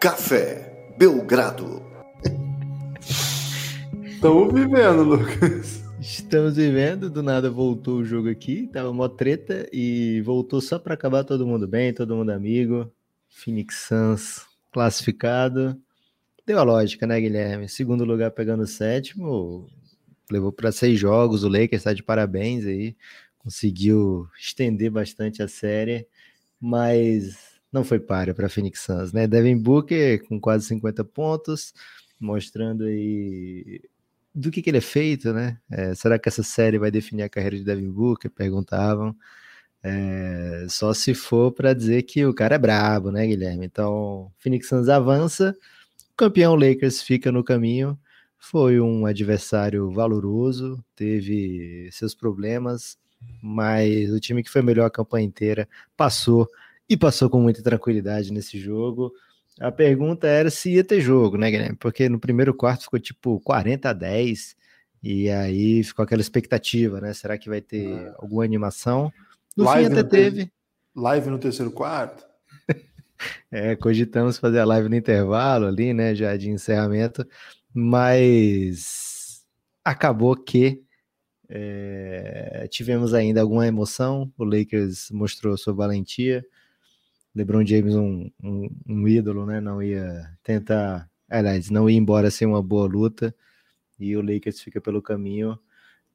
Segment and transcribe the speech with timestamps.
[0.00, 1.82] Café Belgrado.
[4.02, 5.84] Estamos vivendo, Lucas.
[6.00, 10.94] Estamos vivendo, do nada voltou o jogo aqui, tava mó treta e voltou só para
[10.94, 12.90] acabar todo mundo bem, todo mundo amigo.
[13.28, 15.78] Phoenix Suns classificado.
[16.46, 17.68] Deu a lógica, né, Guilherme?
[17.68, 19.68] Segundo lugar pegando o sétimo,
[20.32, 22.96] levou para seis jogos, o Lakers está de parabéns aí,
[23.36, 26.06] conseguiu estender bastante a série,
[26.58, 29.26] mas não foi páreo para Phoenix Suns, né?
[29.26, 31.72] Devin Booker com quase 50 pontos,
[32.18, 33.80] mostrando aí
[34.34, 35.58] do que, que ele é feito, né?
[35.70, 38.30] É, será que essa série vai definir a carreira de Devin Booker?
[38.30, 39.14] Perguntavam.
[39.82, 43.66] É, só se for para dizer que o cara é brabo, né, Guilherme?
[43.66, 45.56] Então, Phoenix Suns avança,
[46.16, 47.98] campeão Lakers fica no caminho.
[48.38, 52.98] Foi um adversário valoroso, teve seus problemas,
[53.42, 56.48] mas o time que foi melhor a campanha inteira passou
[56.90, 59.12] e passou com muita tranquilidade nesse jogo.
[59.60, 61.76] A pergunta era se ia ter jogo, né, Guilherme?
[61.76, 64.56] Porque no primeiro quarto ficou tipo 40 a 10,
[65.00, 67.14] e aí ficou aquela expectativa, né?
[67.14, 68.14] Será que vai ter é.
[68.18, 69.12] alguma animação?
[69.56, 70.52] No live fim até teve.
[70.96, 72.26] Live no terceiro quarto?
[73.52, 76.12] é, cogitamos fazer a live no intervalo ali, né?
[76.12, 77.24] Já de encerramento,
[77.72, 79.44] mas
[79.84, 80.82] acabou que
[81.48, 84.32] é, tivemos ainda alguma emoção.
[84.36, 86.44] O Lakers mostrou sua valentia.
[87.34, 89.60] LeBron James, um, um, um, ídolo, né?
[89.60, 93.34] Não ia tentar, aliás, não ia embora sem uma boa luta.
[93.98, 95.58] E o Lakers fica pelo caminho.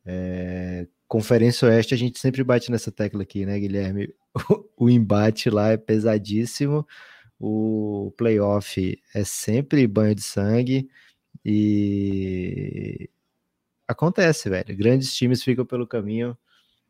[0.06, 4.14] É, Conferência Oeste, a gente sempre bate nessa tecla aqui, né, Guilherme?
[4.50, 6.86] O, o embate lá é pesadíssimo.
[7.40, 10.90] O playoff é sempre banho de sangue.
[11.44, 13.10] E
[13.88, 14.76] acontece, velho.
[14.76, 16.38] Grandes times ficam pelo caminho.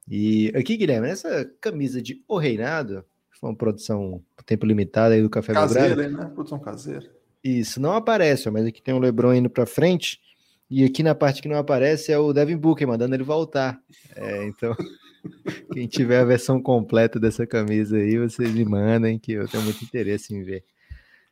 [0.08, 3.06] E aqui, Guilherme, essa camisa de O Reinado
[3.45, 6.17] uma produção por tempo limitado aí do Café Caseira, Belgrado.
[6.17, 6.31] né?
[6.33, 7.09] Produção caseira.
[7.44, 10.19] Isso, não aparece, mas aqui tem o Lebron indo para frente.
[10.69, 13.79] E aqui na parte que não aparece é o Devin Booker mandando ele voltar.
[14.16, 14.75] É, então,
[15.72, 19.84] quem tiver a versão completa dessa camisa aí, vocês me mandem, que eu tenho muito
[19.84, 20.63] interesse em ver.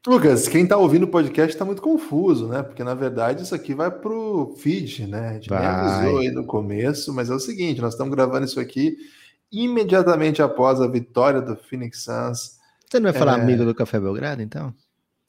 [0.06, 2.62] Lucas, quem está ouvindo o podcast está muito confuso, né?
[2.62, 5.30] Porque na verdade isso aqui vai pro feed, né?
[5.30, 5.66] A gente vai.
[5.66, 8.98] avisou aí no começo, mas é o seguinte: nós estamos gravando isso aqui
[9.54, 12.58] imediatamente após a vitória do Phoenix Suns.
[12.90, 13.42] Você não vai falar é...
[13.42, 14.74] amigo do Café Belgrado, então?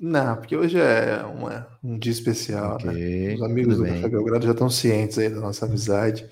[0.00, 3.34] Não, porque hoje é uma, um dia especial, okay, né?
[3.34, 3.94] Os amigos do bem.
[3.94, 6.26] Café Belgrado já estão cientes aí da nossa amizade.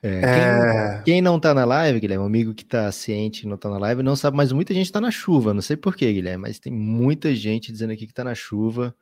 [0.00, 0.92] É, é...
[0.96, 3.68] Quem, quem, não tá na live, Guilherme, um amigo que tá ciente e não tá
[3.68, 5.52] na live, não sabe, mas muita gente tá na chuva.
[5.52, 8.94] Não sei porquê, Guilherme, mas tem muita gente dizendo aqui que tá na chuva.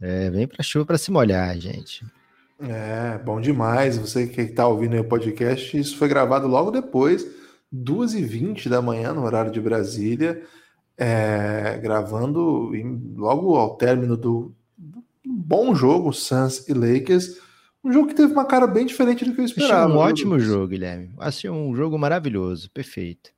[0.00, 2.04] É, vem pra chuva para se molhar, gente.
[2.60, 3.96] É, bom demais.
[3.96, 7.38] Você que tá ouvindo aí o podcast, isso foi gravado logo depois
[7.74, 10.42] 2h20 da manhã, no horário de Brasília,
[10.96, 17.38] é, gravando em, logo ao término do, do, bom jogo, Suns e Lakers.
[17.84, 19.84] Um jogo que teve uma cara bem diferente do que eu esperava.
[19.84, 21.10] Achei um ótimo jogo, Guilherme.
[21.18, 23.30] Achei um jogo maravilhoso, perfeito.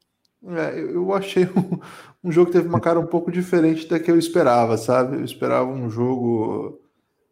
[0.42, 1.78] É, eu achei um,
[2.24, 5.16] um, jogo que teve uma cara um pouco diferente da que eu esperava, sabe?
[5.16, 6.80] Eu esperava um jogo,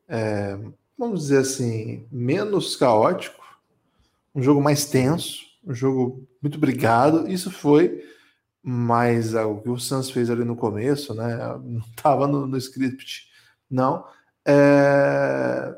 [0.07, 0.59] é,
[0.97, 3.43] vamos dizer assim, menos caótico,
[4.35, 7.29] um jogo mais tenso, um jogo muito obrigado.
[7.29, 8.05] Isso foi,
[8.63, 11.37] mas o que o Suns fez ali no começo, né?
[11.63, 13.29] Não estava no, no, script,
[13.71, 14.05] não.
[14.47, 15.75] É...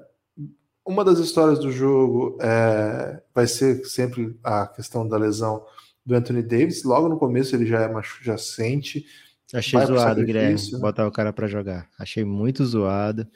[0.84, 3.22] Uma das histórias do jogo é...
[3.34, 5.64] vai ser sempre a questão da lesão
[6.04, 6.82] do Anthony Davis.
[6.84, 7.92] Logo no começo ele já, é
[8.22, 9.04] já sente.
[9.52, 10.78] Achei zoado, Guilherme, né?
[10.78, 11.88] botar o cara para jogar.
[11.98, 13.26] Achei muito zoado.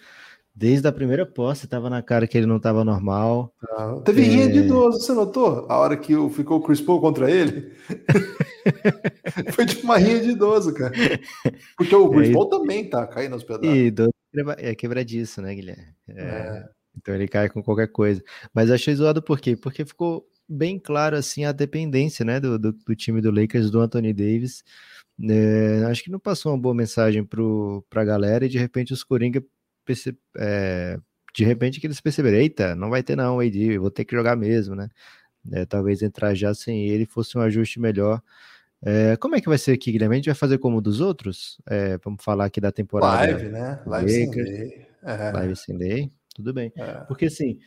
[0.56, 3.52] Desde a primeira posse, tava na cara que ele não tava normal.
[3.70, 4.24] Ah, teve é...
[4.24, 5.66] rinha de idoso, você notou?
[5.68, 7.72] A hora que ficou o Chris Paul contra ele?
[9.52, 10.92] Foi tipo uma rinha de idoso, cara.
[11.76, 13.66] Porque o Chris é, Paul também tá caindo aos pedaços.
[13.66, 14.12] E idoso
[14.58, 15.94] é quebradiço, né, Guilherme?
[16.08, 16.68] É, é.
[16.96, 18.22] Então ele cai com qualquer coisa.
[18.54, 19.56] Mas achei zoado por quê?
[19.56, 23.80] Porque ficou bem claro, assim, a dependência, né, do, do, do time do Lakers, do
[23.80, 24.62] Anthony Davis.
[25.22, 29.04] É, acho que não passou uma boa mensagem para a galera e de repente os
[29.04, 29.42] Coringa.
[30.36, 30.98] É,
[31.34, 34.36] de repente que eles perceberam, eita, não vai ter não, AD, vou ter que jogar
[34.36, 34.88] mesmo, né?
[35.52, 38.22] É, talvez entrar já sem ele fosse um ajuste melhor.
[38.82, 40.14] É, como é que vai ser aqui, Guilherme?
[40.14, 41.58] A gente vai fazer como dos outros?
[41.66, 43.32] É, vamos falar aqui da temporada.
[43.32, 43.82] Live, né?
[43.86, 44.86] Live sem lei.
[45.02, 45.32] É.
[45.32, 46.72] Live sem lei, tudo bem.
[46.76, 46.92] É.
[47.08, 47.58] Porque assim,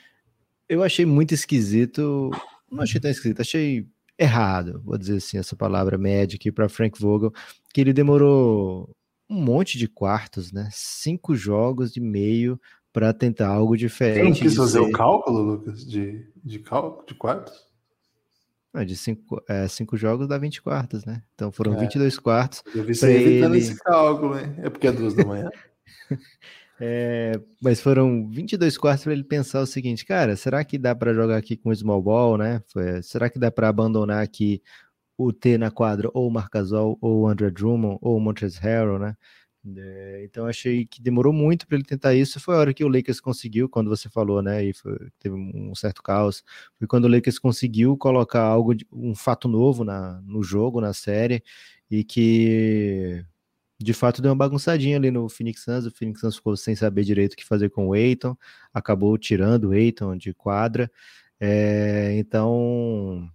[0.70, 2.30] eu achei muito esquisito,
[2.72, 3.88] não achei tão esquisito, achei
[4.18, 7.32] errado, vou dizer assim, essa palavra média aqui para Frank Vogel,
[7.74, 8.96] que ele demorou
[9.30, 10.70] um monte de quartos, né?
[10.72, 12.60] Cinco jogos e meio
[12.94, 14.18] para tentar algo diferente.
[14.18, 14.86] Você não quis fazer ser...
[14.86, 17.54] o cálculo, Lucas, de, de, cálculo, de quartos?
[18.74, 21.24] Não, de cinco, é, cinco jogos dá 20 quartos, né?
[21.36, 21.78] Então foram é.
[21.78, 22.64] 22 quartos.
[22.74, 23.64] Eu vi você evitando ele...
[23.64, 24.56] esse cálculo, hein?
[24.60, 25.50] É porque é duas da manhã?
[26.80, 31.12] É, mas foram 22 quartos para ele pensar o seguinte, cara, será que dá para
[31.12, 32.62] jogar aqui com small ball, né?
[32.72, 34.62] Foi, será que dá para abandonar aqui
[35.18, 39.00] o T na quadra, ou o Marcasol, ou o André Drummond, ou o Montrezl Harrell,
[39.00, 39.16] né?
[39.76, 42.40] É, então achei que demorou muito para ele tentar isso.
[42.40, 44.64] Foi a hora que o Lakers conseguiu, quando você falou, né?
[44.64, 46.44] E foi, teve um certo caos.
[46.78, 51.44] Foi quando o Lakers conseguiu colocar algo, um fato novo na, no jogo, na série,
[51.90, 53.26] e que
[53.80, 55.86] de fato deu uma bagunçadinha ali no Phoenix Suns.
[55.86, 58.36] O Phoenix Suns ficou sem saber direito o que fazer com o Aiton,
[58.74, 60.90] acabou tirando o Aiton de quadra.
[61.40, 63.30] É, então,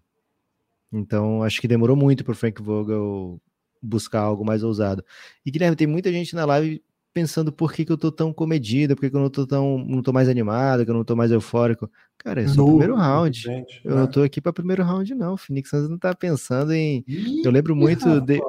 [0.92, 3.40] então acho que demorou muito para o Frank Vogel
[3.82, 5.04] buscar algo mais ousado.
[5.44, 8.94] E Guilherme, tem muita gente na live pensando por que, que eu tô tão comedido,
[8.94, 11.14] por que, que eu não tô tão, não tô mais animado, que eu não tô
[11.14, 11.90] mais eufórico.
[12.18, 13.38] Cara, é só o primeiro round.
[13.38, 14.00] Gente, eu né?
[14.00, 15.34] não tô aqui para primeiro round, não.
[15.34, 17.04] O Phoenix Suns não tá pensando em.
[17.06, 18.40] Ih, eu lembro muito de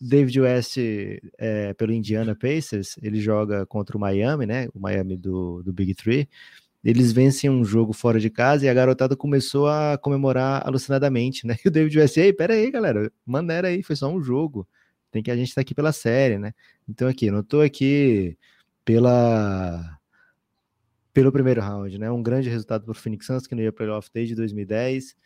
[0.00, 0.76] David West
[1.38, 2.96] é, pelo Indiana Pacers.
[3.02, 4.68] Ele joga contra o Miami, né?
[4.74, 6.28] O Miami do, do Big Three.
[6.84, 11.56] Eles vencem um jogo fora de casa e a garotada começou a comemorar alucinadamente, né?
[11.64, 14.68] E o David West, ei, pera aí, galera, maneira aí, foi só um jogo.
[15.10, 16.52] Tem que a gente tá aqui pela série, né?
[16.86, 18.36] Então aqui, não tô aqui
[18.84, 19.98] pela
[21.14, 22.10] pelo primeiro round, né?
[22.10, 25.16] Um grande resultado para o Phoenix Suns, que não ia playoff desde 2010.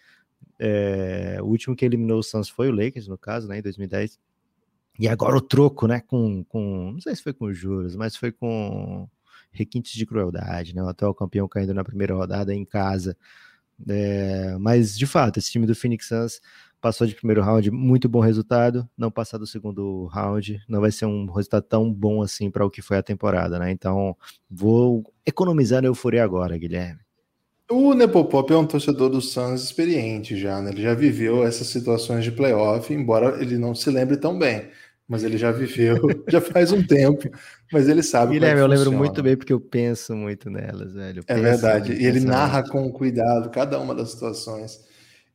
[0.60, 3.58] É, o último que eliminou o Suns foi o Lakers, no caso, né?
[3.58, 4.20] Em 2010.
[5.00, 6.00] E agora o troco, né?
[6.06, 9.08] Com, com não sei se foi com juros, mas foi com
[9.50, 10.82] requintes de crueldade, né?
[10.82, 13.16] O atual campeão caindo na primeira rodada em casa.
[13.88, 16.40] É, mas de fato, esse time do Phoenix Suns
[16.80, 18.88] passou de primeiro round, muito bom resultado.
[18.96, 22.70] Não passar do segundo round não vai ser um resultado tão bom assim para o
[22.70, 23.70] que foi a temporada, né?
[23.70, 24.16] Então
[24.50, 27.00] vou economizar a euforia agora, Guilherme.
[27.70, 30.70] O Nepopop é um torcedor do Suns experiente já, né?
[30.70, 34.68] Ele já viveu essas situações de playoff, embora ele não se lembre tão bem
[35.08, 35.96] mas ele já viveu,
[36.28, 37.30] já faz um tempo,
[37.72, 38.32] mas ele sabe.
[38.32, 41.24] É Guilherme, eu lembro muito bem porque eu penso muito nelas, velho.
[41.26, 41.94] é verdade.
[41.94, 44.86] E ele narra com cuidado cada uma das situações.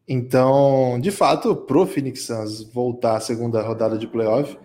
[0.07, 4.57] Então, de fato, pro Phoenix Suns voltar à segunda rodada de playoff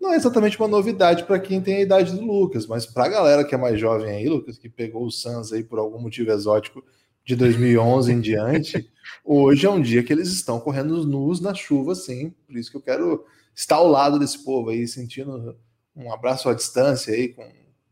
[0.00, 3.08] não é exatamente uma novidade para quem tem a idade do Lucas, mas para a
[3.08, 6.30] galera que é mais jovem aí, Lucas, que pegou o Suns aí por algum motivo
[6.30, 6.84] exótico
[7.24, 8.90] de 2011 em diante,
[9.24, 12.34] hoje é um dia que eles estão correndo nus na chuva, sim.
[12.46, 15.56] Por isso que eu quero estar ao lado desse povo aí, sentindo
[15.94, 17.46] um abraço à distância aí, com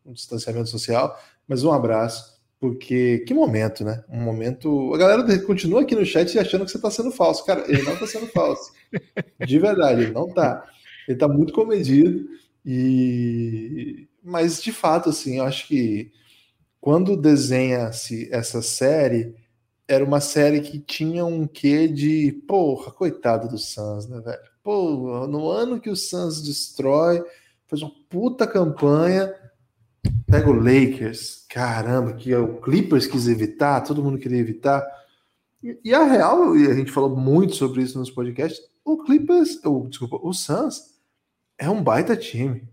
[0.05, 4.05] um distanciamento social, mas um abraço porque que momento, né?
[4.07, 4.95] Um momento.
[4.95, 7.45] A galera continua aqui no chat achando que você está sendo falso.
[7.47, 8.71] Cara, ele não está sendo falso.
[9.47, 10.69] De verdade, ele não está.
[11.09, 12.29] Ele está muito comedido.
[12.65, 14.07] E...
[14.23, 16.13] Mas, de fato, assim, eu acho que
[16.79, 19.35] quando desenha-se essa série,
[19.89, 22.31] era uma série que tinha um quê de.
[22.47, 24.50] Porra, coitado do Suns, né, velho?
[24.63, 27.23] Pô, no ano que o Suns destrói,
[27.67, 29.35] faz uma puta campanha
[30.31, 34.87] Pega o Lakers, caramba, que o Clippers quis evitar, todo mundo queria evitar.
[35.61, 39.89] E, a real, e a gente falou muito sobre isso nos podcasts, o Clippers, ou,
[39.89, 40.83] desculpa, o Suns
[41.59, 42.69] é um baita time.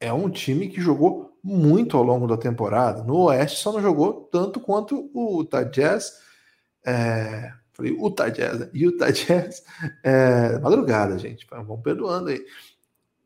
[0.00, 3.04] É um time que jogou muito ao longo da temporada.
[3.04, 6.12] No Oeste só não jogou tanto quanto o Utah Jazz.
[6.84, 8.70] É, falei Utah Jazz, né?
[8.72, 9.62] Utah Jazz.
[10.02, 11.46] É, madrugada, gente.
[11.50, 12.44] Vamos perdoando aí.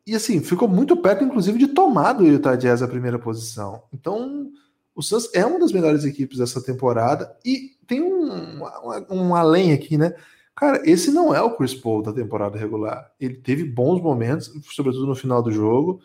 [0.07, 3.85] E assim, ficou muito perto, inclusive, de tomar do Utah Jazz a primeira posição.
[3.93, 4.51] Então,
[4.95, 7.37] o Suns é uma das melhores equipes dessa temporada.
[7.45, 10.15] E tem um, um, um além aqui, né?
[10.57, 13.11] Cara, esse não é o Chris Paul da temporada regular.
[13.21, 16.01] Ele teve bons momentos, sobretudo no final do jogo.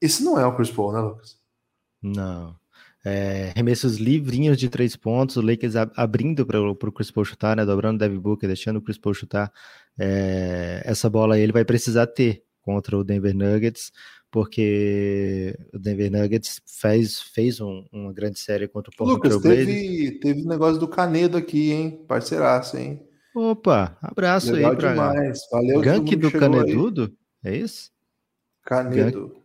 [0.00, 1.38] Esse não é o Chris Paul, né, Lucas?
[2.00, 2.54] Não.
[3.04, 7.64] É, remessos livrinhos de três pontos, o Lakers abrindo para o Chris Paul chutar, né?
[7.64, 9.52] Dobrando o Devin Booker, deixando o Chris Paul chutar.
[9.98, 13.92] É, essa bola aí ele vai precisar ter contra o Denver Nuggets,
[14.30, 20.18] porque o Denver Nuggets fez, fez um, uma grande série contra o Portland Lucas, teve,
[20.18, 22.04] teve negócio do Canedo aqui, hein?
[22.08, 23.06] Parceiraço, hein?
[23.36, 25.40] Opa, abraço Legal aí para demais.
[25.52, 27.12] Valeu Gank do Canedudo,
[27.44, 27.52] aí.
[27.52, 27.90] é isso?
[28.64, 29.28] Canedo.
[29.28, 29.43] Gank...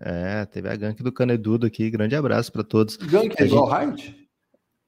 [0.00, 2.96] É, teve a gank do Canedudo aqui, grande abraço para todos.
[2.96, 4.16] Gank é igual Hyde?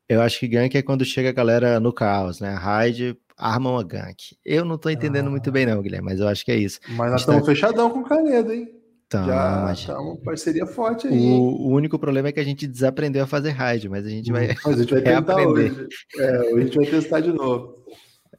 [0.08, 2.54] Eu acho que gank é quando chega a galera no caos, né?
[2.54, 4.36] Hyde armam a gank.
[4.44, 5.30] Eu não tô entendendo ah.
[5.30, 6.78] muito bem, não, Guilherme, mas eu acho que é isso.
[6.90, 7.46] Mas nós estamos tá...
[7.46, 8.68] fechadão com o Canedo, hein?
[9.06, 9.80] Então, Já mas...
[9.80, 11.18] estamos parceria forte aí.
[11.18, 14.30] O, o, único problema é que a gente desaprendeu a fazer raid, mas a gente
[14.30, 14.54] vai.
[14.64, 15.88] Mas a gente vai tentar hoje.
[16.16, 17.84] É, hoje a gente vai testar de novo.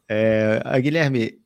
[0.08, 1.41] É, Guilherme,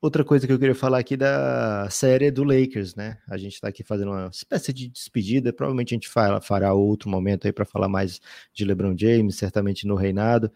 [0.00, 3.18] outra coisa que eu queria falar aqui da série do Lakers, né?
[3.28, 5.52] A gente está aqui fazendo uma espécie de despedida.
[5.52, 8.20] Provavelmente a gente fará, fará outro momento aí para falar mais
[8.52, 10.50] de LeBron James, certamente no reinado.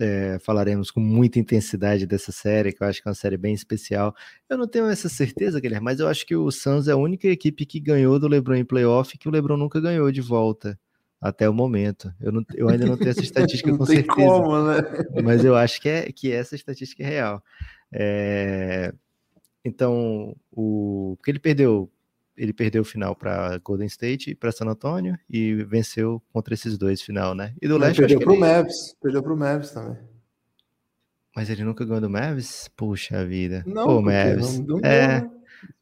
[0.00, 3.52] é, falaremos com muita intensidade dessa série, que eu acho que é uma série bem
[3.54, 4.14] especial.
[4.48, 7.28] Eu não tenho essa certeza, Guilherme, mas eu acho que o Suns é a única
[7.28, 10.78] equipe que ganhou do LeBron em playoff que o LeBron nunca ganhou de volta
[11.20, 12.10] até o momento.
[12.18, 14.08] Eu, não, eu ainda não tenho essa estatística com certeza.
[14.08, 14.80] Como, né?
[15.22, 17.44] Mas eu acho que, é, que essa estatística é real.
[17.92, 18.92] É,
[19.64, 21.90] então, o, porque ele perdeu
[22.36, 26.78] ele perdeu o final para Golden State e para San Antonio e venceu contra esses
[26.78, 27.54] dois final, né?
[27.60, 28.40] E do Leste perdeu para o ele...
[28.40, 29.98] Mavs, perdeu para o Mavs também.
[31.36, 32.68] Mas ele nunca ganhou do Mavs?
[32.74, 33.62] Puxa vida.
[33.66, 34.58] Não, Pô, Mavs.
[34.58, 35.20] Não, não é.
[35.20, 35.30] Né?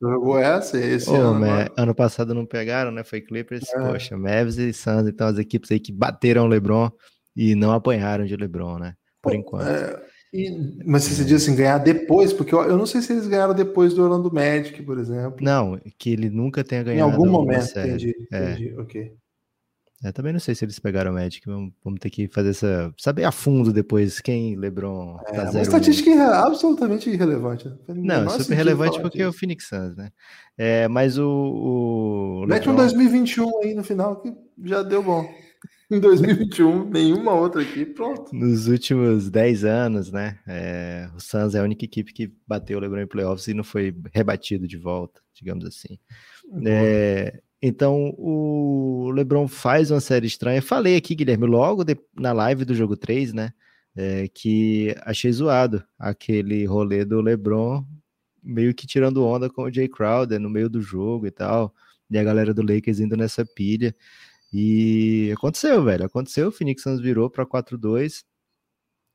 [0.01, 1.39] Jogou essa esse ano.
[1.39, 1.69] Né?
[1.77, 3.05] Ano passado não pegaram, né?
[3.05, 3.73] Foi Clippers.
[3.73, 3.79] É.
[3.79, 6.91] Poxa, Mavs e Suns, então as equipes aí que bateram o LeBron
[7.37, 8.95] e não apanharam de LeBron, né?
[9.23, 9.69] Por Pô, enquanto.
[9.69, 13.27] É, e, mas você diz assim, ganhar depois, porque eu, eu, não sei se eles
[13.27, 15.39] ganharam depois do Orlando Magic, por exemplo.
[15.41, 17.11] Não, que ele nunca tenha ganhado.
[17.11, 18.53] Em algum momento, entendi, é.
[18.53, 19.13] entendi, ok.
[20.05, 22.95] Eu também não sei se eles pegaram o Magic, vamos, vamos, ter que fazer essa.
[22.97, 27.69] Saber a fundo depois quem LeBron é, tá Uma estatística absolutamente irrelevante.
[27.89, 30.11] Não, não super relevante porque é o Phoenix Suns, né?
[30.57, 31.27] É, mas o.
[31.27, 32.75] o Mete LeBron...
[32.75, 34.33] um 2021 aí no final que
[34.63, 35.29] já deu bom.
[35.97, 38.35] em 2021, nenhuma outra equipe, pronto.
[38.35, 40.39] Nos últimos 10 anos, né?
[40.47, 43.65] É, o Suns é a única equipe que bateu o LeBron em playoffs e não
[43.65, 45.99] foi rebatido de volta, digamos assim.
[46.65, 50.63] É, então, o LeBron faz uma série estranha.
[50.63, 53.53] Falei aqui, Guilherme, logo de, na live do jogo 3, né?
[53.97, 57.85] É, que achei zoado aquele rolê do LeBron
[58.43, 61.75] meio que tirando onda com o Jay Crowder no meio do jogo e tal.
[62.11, 63.95] E a galera do Lakers indo nessa pilha.
[64.53, 66.05] E aconteceu, velho.
[66.07, 66.49] Aconteceu.
[66.49, 68.25] O Phoenix Suns virou para 4-2.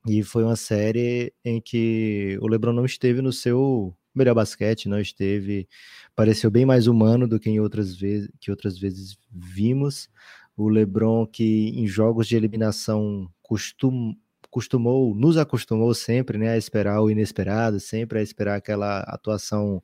[0.06, 5.00] E foi uma série em que o LeBron não esteve no seu melhor basquete, não
[5.00, 5.66] esteve.
[6.14, 10.08] Pareceu bem mais humano do que em outras vezes que outras vezes vimos.
[10.56, 14.14] O LeBron que em jogos de eliminação costum,
[14.50, 19.82] costumou, nos acostumou sempre, né, a esperar o inesperado, sempre a esperar aquela atuação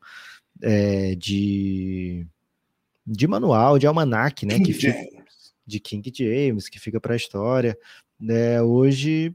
[0.63, 2.27] é, de
[3.07, 4.95] de manual, de almanac, né, que fica,
[5.71, 7.79] de King James, que fica para a história.
[8.19, 8.61] Né?
[8.61, 9.35] Hoje,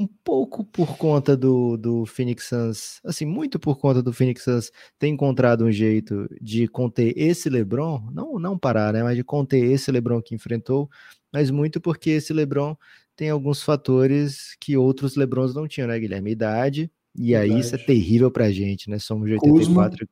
[0.00, 4.72] um pouco por conta do, do Phoenix Suns, assim, muito por conta do Phoenix Suns
[4.98, 9.62] ter encontrado um jeito de conter esse LeBron, não, não parar, né, mas de conter
[9.62, 10.88] esse LeBron que enfrentou,
[11.30, 12.74] mas muito porque esse LeBron
[13.14, 16.30] tem alguns fatores que outros LeBrons não tinham, né, Guilherme?
[16.30, 17.52] Idade, e Verdade.
[17.52, 18.98] aí isso é terrível pra gente, né?
[18.98, 20.08] Somos de 84, Kuzma.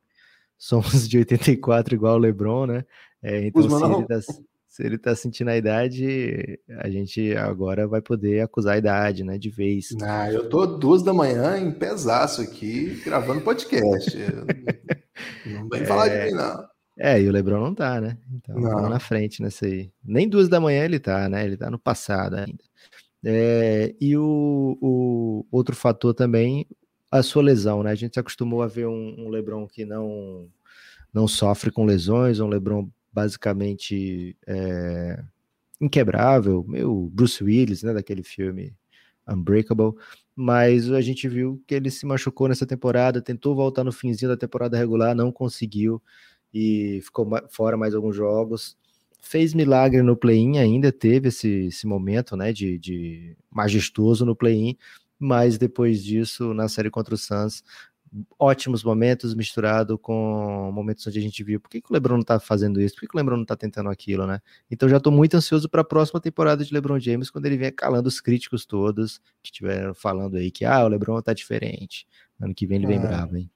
[0.55, 2.85] somos de 84 igual o LeBron, né?
[3.23, 4.21] É, então, Kuzma, se, ele tá,
[4.79, 9.37] se ele tá sentindo a idade, a gente agora vai poder acusar a idade, né,
[9.37, 9.89] de vez.
[10.01, 14.17] Ah, eu tô duas da manhã em pesaço aqui, gravando podcast.
[15.45, 15.83] não vem é...
[15.85, 16.65] falar de mim, não.
[16.97, 18.17] É, e o Lebron não tá, né?
[18.33, 18.89] Então, não.
[18.89, 19.91] na frente nessa aí.
[20.03, 21.43] Nem duas da manhã ele tá, né?
[21.43, 22.63] Ele tá no passado ainda.
[23.23, 26.65] É, e o, o, outro fator também,
[27.11, 27.91] a sua lesão, né?
[27.91, 30.47] A gente se acostumou a ver um, um LeBron que não,
[31.13, 35.21] não sofre com lesões, um LeBron basicamente é,
[35.81, 38.73] inquebrável, meu Bruce Willis, né, daquele filme
[39.27, 39.93] Unbreakable,
[40.33, 44.37] mas a gente viu que ele se machucou nessa temporada, tentou voltar no finzinho da
[44.37, 46.01] temporada regular, não conseguiu
[46.53, 48.77] e ficou fora mais alguns jogos.
[49.21, 54.77] Fez milagre no play-in, ainda teve esse, esse momento né, de, de majestoso no play-in,
[55.19, 57.61] mas depois disso, na série contra o Suns,
[58.37, 62.23] ótimos momentos misturado com momentos onde a gente viu por que, que o LeBron não
[62.23, 64.39] tá fazendo isso, por que, que o LeBron não tá tentando aquilo, né?
[64.69, 67.71] Então já tô muito ansioso para a próxima temporada de LeBron James quando ele vier
[67.71, 72.07] calando os críticos todos que estiveram falando aí que ah, o LeBron tá diferente.
[72.39, 73.01] Ano que vem ele vem é.
[73.01, 73.49] bravo, hein?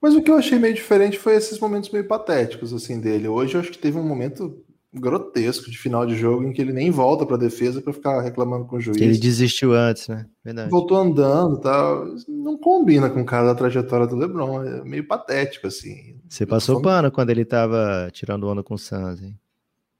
[0.00, 3.26] Mas o que eu achei meio diferente foi esses momentos meio patéticos assim dele.
[3.26, 4.64] Hoje eu acho que teve um momento
[5.00, 8.20] grotesco de final de jogo em que ele nem volta para a defesa para ficar
[8.20, 9.00] reclamando com o juiz.
[9.00, 10.26] Ele desistiu antes, né?
[10.44, 10.70] Verdade.
[10.70, 12.06] Voltou andando, tal.
[12.28, 16.16] Não combina com o cara da trajetória do LeBron, é meio patético assim.
[16.28, 16.84] Você passou Fome...
[16.84, 19.38] pano quando ele tava tirando onda com o Suns, hein?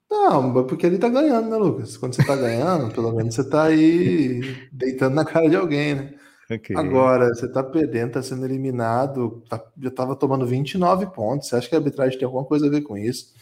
[0.09, 1.95] Não, porque ele tá ganhando, né, Lucas?
[1.95, 4.41] Quando você tá ganhando, pelo menos você tá aí
[4.71, 6.13] deitando na cara de alguém, né?
[6.51, 6.75] Okay.
[6.75, 11.47] Agora, você tá perdendo, tá sendo eliminado, tá, já tava tomando 29 pontos.
[11.47, 13.33] Você acha que a arbitragem tem alguma coisa a ver com isso?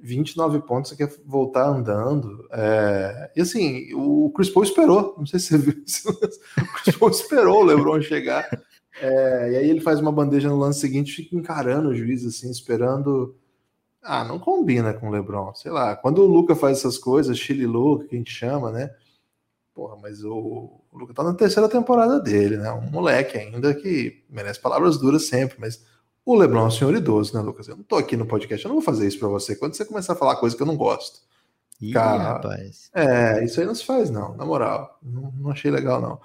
[0.00, 2.46] 29 pontos, você quer voltar andando.
[2.52, 3.30] É...
[3.34, 5.14] E assim, o Chris Paul esperou.
[5.18, 6.08] Não sei se você viu isso.
[6.10, 8.48] O Chris Paul esperou o LeBron chegar.
[9.00, 9.52] É...
[9.52, 13.36] E aí ele faz uma bandeja no lance seguinte, fica encarando o juiz, assim, esperando.
[14.02, 15.54] Ah, não combina com o LeBron.
[15.54, 18.90] Sei lá, quando o Luca faz essas coisas, Chile Luca, que a gente chama, né?
[19.74, 22.72] Porra, mas o, o Luca tá na terceira temporada dele, né?
[22.72, 25.84] Um moleque ainda que merece palavras duras sempre, mas
[26.32, 27.68] o Lebron é um senhor idoso, né, Lucas?
[27.68, 29.56] Eu não tô aqui no podcast, eu não vou fazer isso para você.
[29.56, 31.20] Quando você começar a falar coisa que eu não gosto,
[31.80, 32.90] Ih, Cara, rapaz.
[32.92, 34.98] É, isso aí não se faz, não, na moral.
[35.02, 36.20] Não, não achei legal, não.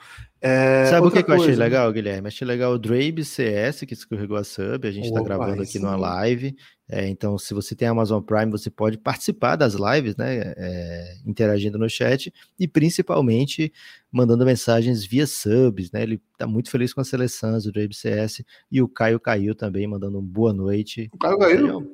[0.46, 2.28] É, Sabe o que, que eu achei coisa, legal, Guilherme?
[2.28, 4.86] Achei legal o Drabe CS, que escorregou a sub.
[4.86, 6.02] A gente está gravando aqui numa sim.
[6.02, 6.56] live.
[6.90, 10.54] É, então, se você tem Amazon Prime, você pode participar das lives, né?
[10.58, 13.72] é, interagindo no chat e principalmente
[14.12, 16.04] mandando mensagens via subs, né?
[16.04, 19.88] Ele tá muito feliz com a seleção do Drabe CS e o Caio caiu também,
[19.88, 21.10] mandando um boa noite.
[21.14, 21.88] O Caio É um,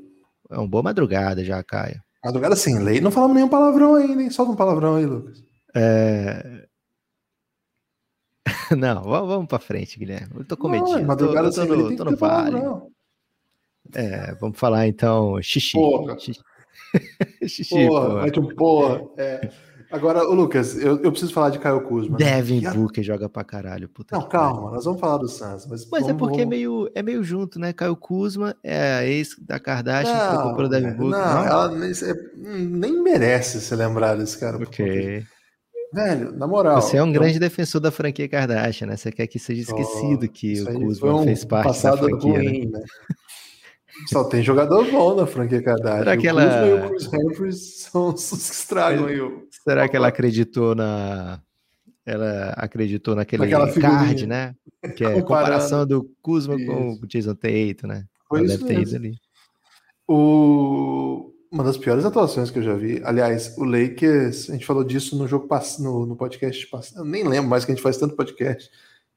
[0.50, 2.02] é uma boa madrugada já, Caio.
[2.26, 4.32] madrugada sem lei, não falamos nenhum palavrão ainda, hein?
[4.32, 5.44] Solta um palavrão aí, Lucas.
[5.76, 6.68] É...
[8.78, 10.30] Não, va- vamos pra frente, Guilherme.
[10.38, 12.58] Eu tô Não, é tô, madrugada eu tô lei no, tô que no vale.
[13.96, 15.74] É, vamos falar então xixi.
[15.74, 16.18] Porra.
[16.20, 16.42] Xixi,
[17.48, 18.24] xixi Porra, porra.
[18.24, 19.02] mete um porra.
[19.18, 19.50] É.
[19.92, 22.16] Agora, ô Lucas, eu, eu preciso falar de Caio Kuzma.
[22.20, 22.24] né?
[22.24, 23.90] Devin Que a- Booker joga pra caralho.
[23.90, 24.72] Puta Não, que calma, pariu.
[24.76, 25.66] nós vamos falar do Suns.
[25.66, 27.74] Mas, Mas é vamos- porque é vamos- meio, é meio junto, né?
[27.74, 31.18] Caio Kuzma é a ex da Kardashian, trocou pelo Devin velho, Booker.
[31.20, 32.38] não, Não, ela nem, é-
[32.70, 34.60] nem merece ser lembrada desse cara.
[34.60, 35.26] porque- Ok.
[35.94, 36.82] Velho, na moral.
[36.82, 38.96] Você é um eu- grande defensor da franquia Kardashian, né?
[38.98, 42.34] Você quer que seja esquecido Ó, que o Kuzma um fez parte da passado franquia.
[42.34, 42.38] né?
[42.50, 42.80] ruim, né?
[44.08, 46.00] Só tem jogador bom na franquia Kardashian.
[46.00, 49.48] Será que o ela- Kuzma e o Chris Humphries são os que estragam aí o...
[49.64, 51.42] Será que ela acreditou na.
[52.06, 54.56] Ela acreditou naquele card, né?
[54.96, 57.04] Que é comparação do Kuzma com Isso.
[57.04, 58.06] o Jason Tatum, né?
[58.30, 59.16] Foi ela deve ter ido ali.
[60.08, 61.32] O...
[61.52, 63.02] Uma das piores atuações que eu já vi.
[63.04, 65.48] Aliás, o Lakers, a gente falou disso no jogo
[65.80, 67.04] no, no podcast passado.
[67.04, 68.70] Nem lembro mais que a gente faz tanto podcast.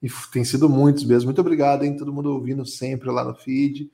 [0.03, 1.27] E tem sido muitos mesmo.
[1.27, 1.97] Muito obrigado, hein?
[1.97, 3.91] Todo mundo ouvindo sempre lá no feed.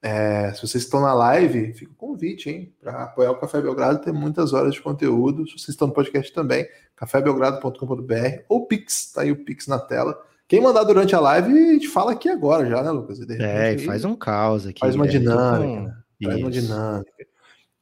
[0.00, 2.74] É, se vocês estão na live, fica o convite, hein?
[2.80, 5.46] Para apoiar o Café Belgrado, tem muitas horas de conteúdo.
[5.46, 10.18] Se vocês estão no podcast também, cafébelgrado.com.br ou Pix, tá aí o Pix na tela.
[10.48, 13.18] Quem mandar durante a live, a gente fala aqui agora já, né, Lucas?
[13.18, 14.80] De É, e faz um caos aqui.
[14.80, 15.04] faz uma.
[15.06, 15.96] Tô dinâmica, com- né?
[16.22, 17.12] Traz uma dinâmica.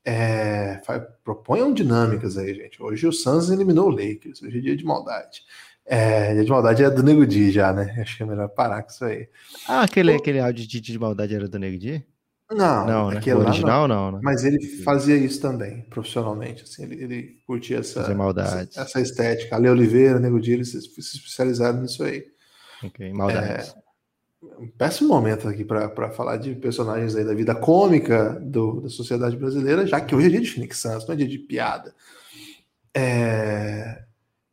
[0.04, 0.80] É,
[1.22, 2.82] proponham dinâmicas aí, gente.
[2.82, 4.42] Hoje o Suns eliminou o Lakers.
[4.42, 5.42] Hoje é dia de maldade.
[5.84, 7.96] É, dia de maldade é do Nego Di já, né?
[8.02, 9.28] Acho que é melhor parar com isso aí.
[9.68, 12.04] Ah, aquele, aquele áudio de, de maldade era do Nego Di?
[12.50, 13.20] Não, Não, né?
[13.34, 14.20] O original não, né?
[14.22, 16.64] Mas ele fazia isso também, profissionalmente.
[16.64, 19.56] Assim, ele, ele curtia essa, essa, essa estética.
[19.56, 22.26] Ale Oliveira, Nego Di, eles se especializaram nisso aí.
[22.84, 23.74] Ok, maldades.
[24.42, 29.36] Um péssimo momento aqui para falar de personagens aí da vida cômica do- da sociedade
[29.36, 31.94] brasileira, já que hoje é dia de Phoenix Suns, não é dia de piada.
[32.94, 34.04] É,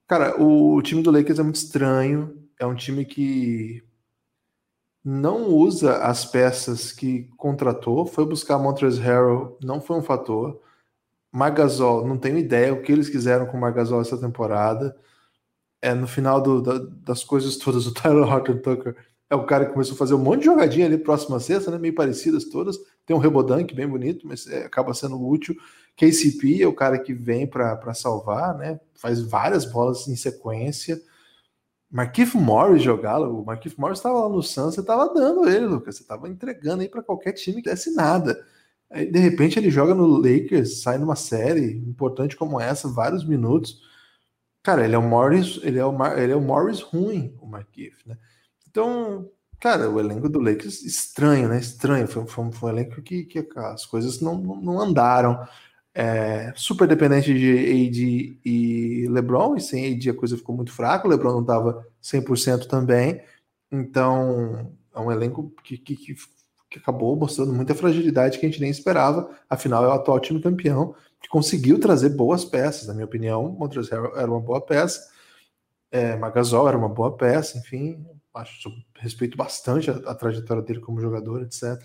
[0.07, 2.35] Cara, o time do Lakers é muito estranho.
[2.59, 3.83] É um time que
[5.03, 8.07] não usa as peças que contratou.
[8.07, 10.59] Foi buscar Montrezl Harrell, não foi um fator.
[11.31, 14.97] Margasol, não tenho ideia o que eles quiseram com o Margasol essa temporada.
[15.79, 18.95] É, no final do- da- das coisas todas, o Tyler Horton Tucker
[19.29, 21.69] é o cara que começou a fazer um monte de jogadinha ali próxima à sexta,
[21.71, 22.77] né, meio parecidas todas.
[23.05, 25.55] Tem um rebodank bem bonito, mas é, acaba sendo útil.
[25.95, 28.79] KCP é o cara que vem para salvar, né?
[28.95, 30.99] Faz várias bolas em sequência.
[31.91, 33.41] Marquinhos Morris jogá-lo.
[33.41, 35.95] O Marquinhos Morris estava lá no Suns, você estava dando ele, Lucas.
[35.97, 38.39] Você estava entregando aí para qualquer time que desse nada.
[38.89, 43.81] Aí, de repente, ele joga no Lakers, sai numa série importante como essa, vários minutos.
[44.63, 47.47] Cara, ele é o Morris, ele é o, Mar- ele é o Morris ruim, o
[47.47, 48.17] Marquinhos, né?
[48.69, 49.29] Então,
[49.59, 51.59] cara, o elenco do Lakers estranho, né?
[51.59, 52.07] Estranho.
[52.07, 55.45] Foi, foi foi um elenco que, que as coisas não, não, andaram.
[55.93, 61.07] É, super dependente de AD e LeBron, e sem AD a coisa ficou muito fraca.
[61.07, 63.21] O LeBron não estava 100% também.
[63.71, 66.15] Então, é um elenco que, que, que,
[66.69, 69.29] que acabou mostrando muita fragilidade que a gente nem esperava.
[69.49, 72.87] Afinal, é o atual time campeão que conseguiu trazer boas peças.
[72.87, 75.09] Na minha opinião, Montrezl era uma boa peça.
[75.91, 81.01] É, Magasol era uma boa peça, enfim, acho respeito bastante a, a trajetória dele como
[81.01, 81.81] jogador, etc.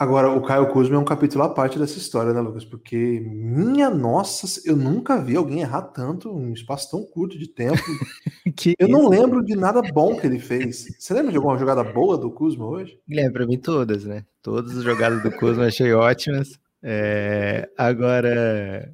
[0.00, 2.64] Agora, o Caio Kuzma é um capítulo à parte dessa história, né, Lucas?
[2.64, 7.46] Porque, minha nossa, eu nunca vi alguém errar tanto em um espaço tão curto de
[7.46, 7.76] tempo.
[8.56, 9.10] Que Eu não isso?
[9.10, 10.86] lembro de nada bom que ele fez.
[10.98, 12.98] Você lembra de alguma jogada boa do Kuzma hoje?
[13.06, 14.24] Guilherme, pra mim todas, né?
[14.42, 16.58] Todas as jogadas do Kuzma achei ótimas.
[16.82, 18.90] É, agora,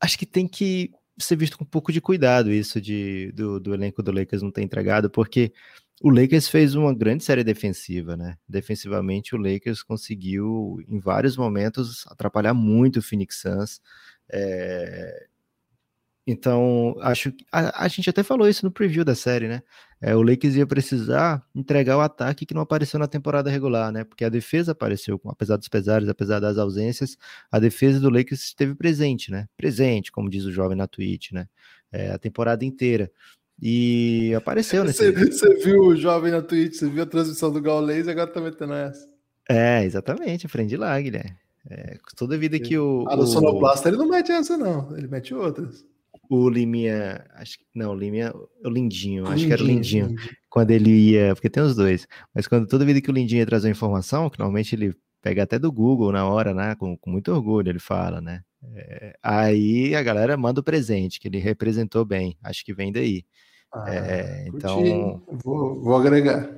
[0.00, 3.74] acho que tem que ser visto com um pouco de cuidado isso de, do, do
[3.74, 5.52] elenco do Lakers não ter entregado, porque
[6.02, 8.36] o Lakers fez uma grande série defensiva, né?
[8.48, 13.80] Defensivamente, o Lakers conseguiu, em vários momentos, atrapalhar muito o Phoenix Suns.
[14.30, 15.26] É,
[16.26, 19.62] Então, acho que a, a gente até falou isso no preview da série, né?
[20.04, 24.02] É, o Lakers ia precisar entregar o ataque que não apareceu na temporada regular, né?
[24.02, 27.16] Porque a defesa apareceu, apesar dos pesares, apesar das ausências,
[27.52, 29.46] a defesa do Lakers esteve presente, né?
[29.56, 31.46] Presente, como diz o jovem na Twitch, né?
[31.92, 33.08] É, a temporada inteira.
[33.60, 35.12] E apareceu nesse.
[35.12, 38.40] Você, viu o jovem na Twitch, você viu a transmissão do Gaules e agora tá
[38.40, 39.06] metendo essa.
[39.48, 41.36] É, exatamente, aprendi lá, Guilherme.
[41.70, 43.04] É, toda vida que o.
[43.08, 44.96] Ah, no o, Sonoplasta ele não mete essa, não.
[44.96, 45.86] Ele mete outras.
[46.34, 47.64] O Liminha, acho que.
[47.74, 48.32] Não, o Liminha,
[48.64, 50.06] o Lindinho, acho que era o Lindinho.
[50.06, 50.30] Lindinho.
[50.48, 51.34] Quando ele ia.
[51.34, 52.08] Porque tem os dois.
[52.34, 55.58] Mas quando toda vida que o Lindinho ia trazer informação, que normalmente ele pega até
[55.58, 56.74] do Google na hora, né?
[56.74, 58.40] Com, com muito orgulho, ele fala, né?
[58.74, 62.34] É, aí a galera manda o presente, que ele representou bem.
[62.42, 63.26] Acho que vem daí.
[63.70, 65.22] Ah, é, então.
[65.44, 66.50] Vou, vou agregar.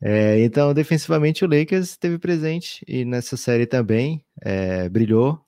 [0.00, 5.38] É, então, defensivamente, o Lakers teve presente e nessa série também é, brilhou,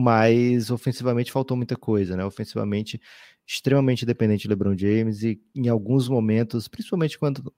[0.00, 2.24] mas ofensivamente faltou muita coisa, né?
[2.24, 3.00] Ofensivamente,
[3.46, 7.54] extremamente dependente de LeBron James e em alguns momentos, principalmente quando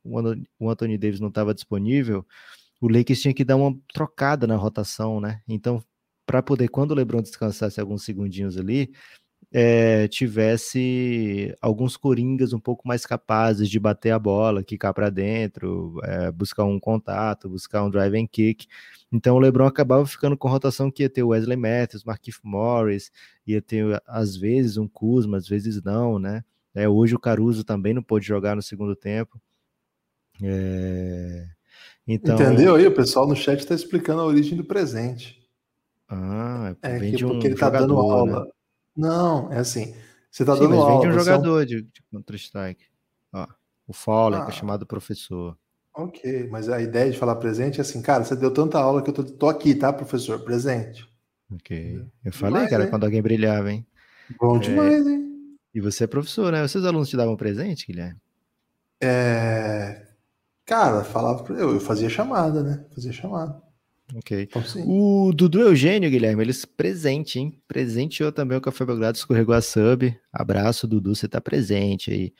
[0.59, 2.27] o Anthony Davis não estava disponível,
[2.81, 5.41] o Lakers tinha que dar uma trocada na rotação, né?
[5.47, 5.83] Então,
[6.27, 8.93] para poder, quando o LeBron descansasse alguns segundinhos ali,
[9.53, 16.01] é, tivesse alguns coringas um pouco mais capazes de bater a bola, quicar para dentro,
[16.05, 18.67] é, buscar um contato, buscar um drive and kick.
[19.13, 23.13] Então o LeBron acabava ficando com rotação que ia ter o Wesley Matthews, Markif Morris,
[23.47, 26.43] ia ter às vezes um Kuzma, às vezes não, né?
[26.75, 29.39] É, hoje o Caruso também não pôde jogar no segundo tempo.
[32.09, 32.35] Então...
[32.35, 32.87] Entendeu aí?
[32.87, 35.47] O pessoal no chat está explicando a origem do presente.
[36.09, 38.45] Ah, é que, de um porque ele está dando aula.
[38.45, 38.51] Né?
[38.97, 39.95] Não, é assim.
[40.31, 41.01] Você tá Sim, dando mas aula.
[41.01, 42.93] Vem de um jogador de, de Counter-Strike.
[43.87, 44.57] O Fallen, ah, que é ah.
[44.57, 45.57] chamado professor.
[45.95, 49.11] Ok, mas a ideia de falar presente é assim, cara, você deu tanta aula que
[49.11, 50.41] eu tô, tô aqui, tá, professor?
[50.41, 51.07] Presente.
[51.53, 52.03] Ok.
[52.25, 52.91] Eu falei, demais, cara, hein?
[52.91, 53.87] quando alguém brilhava, hein?
[54.41, 54.61] Bom é...
[54.61, 55.59] demais, hein?
[55.75, 56.63] E você é professor, né?
[56.63, 58.19] Os seus alunos te davam presente, Guilherme?
[59.03, 60.07] É.
[60.65, 62.87] Cara, falava eu, eu fazia chamada, né?
[62.95, 63.61] Fazia chamada.
[64.17, 64.43] Ok.
[64.43, 67.59] Então, o Dudu Eugênio, Guilherme, eles presente, hein?
[67.67, 70.15] Presenteou também o Café Belgrado, escorregou a sub.
[70.33, 72.35] Abraço, Dudu, você tá presente aí.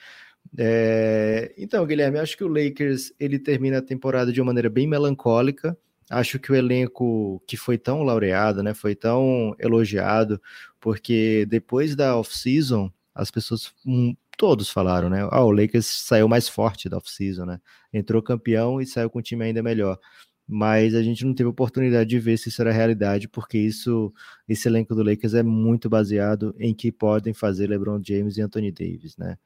[0.59, 1.55] É...
[1.57, 5.77] Então, Guilherme, acho que o Lakers ele termina a temporada de uma maneira bem melancólica.
[6.11, 10.41] Acho que o elenco que foi tão laureado, né, foi tão elogiado,
[10.79, 15.27] porque depois da off-season, as pessoas, hum, todos falaram, né?
[15.31, 17.61] Ah, o Lakers saiu mais forte da off-season, né?
[17.93, 19.99] Entrou campeão e saiu com um time ainda melhor
[20.47, 24.13] mas a gente não teve oportunidade de ver se isso era realidade, porque isso,
[24.49, 28.71] esse elenco do Lakers é muito baseado em que podem fazer LeBron James e Anthony
[28.73, 29.39] Davis, né?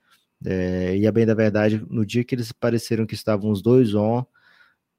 [0.44, 3.94] É, e a bem da verdade, no dia que eles pareceram que estavam os dois
[3.94, 4.24] on,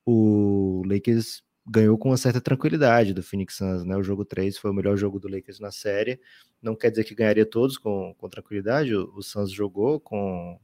[0.05, 3.95] o Lakers ganhou com uma certa tranquilidade do Phoenix Suns, né?
[3.97, 6.19] O jogo 3 foi o melhor jogo do Lakers na série.
[6.62, 8.95] Não quer dizer que ganharia todos com, com tranquilidade.
[8.95, 10.60] O, o Suns jogou com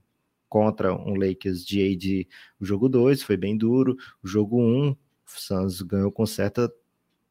[0.47, 2.27] contra um Lakers de AD
[2.59, 3.97] o jogo 2, foi bem duro.
[4.23, 4.95] O jogo 1 um,
[5.39, 6.71] Suns ganhou com certa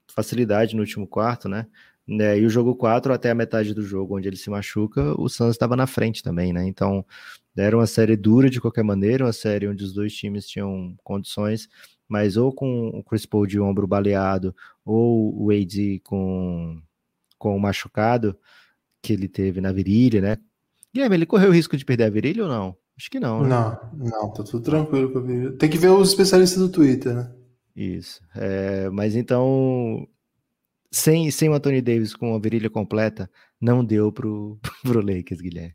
[0.09, 1.67] facilidade no último quarto, né?
[2.07, 2.39] né?
[2.39, 5.53] E o jogo 4, até a metade do jogo, onde ele se machuca, o Suns
[5.53, 6.67] estava na frente também, né?
[6.67, 7.05] Então,
[7.57, 11.69] era uma série dura de qualquer maneira, uma série onde os dois times tinham condições,
[12.09, 16.81] mas ou com o Chris Paul de ombro baleado, ou o AD com,
[17.39, 18.37] com o machucado
[19.01, 20.39] que ele teve na virilha, né?
[20.95, 22.77] Guilherme, ele correu o risco de perder a virilha ou não?
[22.97, 23.49] Acho que não, né?
[23.49, 25.53] Não, não, tá tudo tranquilo com a virilha.
[25.53, 27.31] Tem que ver os especialistas do Twitter, né?
[27.75, 28.23] Isso.
[28.35, 30.07] É, mas então,
[30.91, 33.31] sem, sem o Anthony Davis com a virilha completa,
[33.61, 35.75] não deu pro, pro Lakers, Guilherme.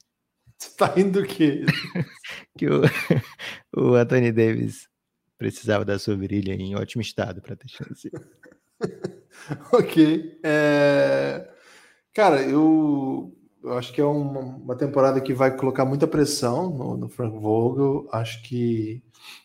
[0.58, 1.66] Você tá indo o quê?
[2.58, 2.82] que o,
[3.76, 4.88] o Anthony Davis
[5.38, 8.12] precisava da sua virilha em ótimo estado para ter chance.
[9.72, 10.40] ok.
[10.44, 11.48] É...
[12.14, 16.98] Cara, eu, eu acho que é uma, uma, temporada que vai colocar muita pressão no,
[16.98, 18.08] no Frank Vogel.
[18.12, 19.04] Acho que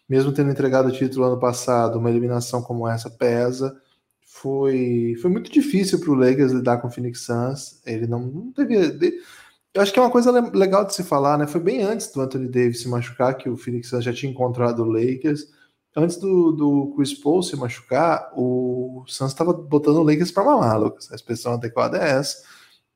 [0.09, 3.77] mesmo tendo entregado o título ano passado, uma eliminação como essa pesa.
[4.21, 7.81] Foi, foi muito difícil para o Lakers lidar com o Phoenix Suns.
[7.87, 9.21] Ele não, não teve.
[9.75, 11.47] Eu acho que é uma coisa legal de se falar, né?
[11.47, 14.83] Foi bem antes do Anthony Davis se machucar que o Phoenix Suns já tinha encontrado
[14.83, 15.47] o Lakers.
[15.95, 20.81] Antes do, do Chris Paul se machucar, o Suns estava botando o Lakers para mamar,
[20.81, 21.11] Lucas.
[21.13, 22.43] A expressão adequada é essa.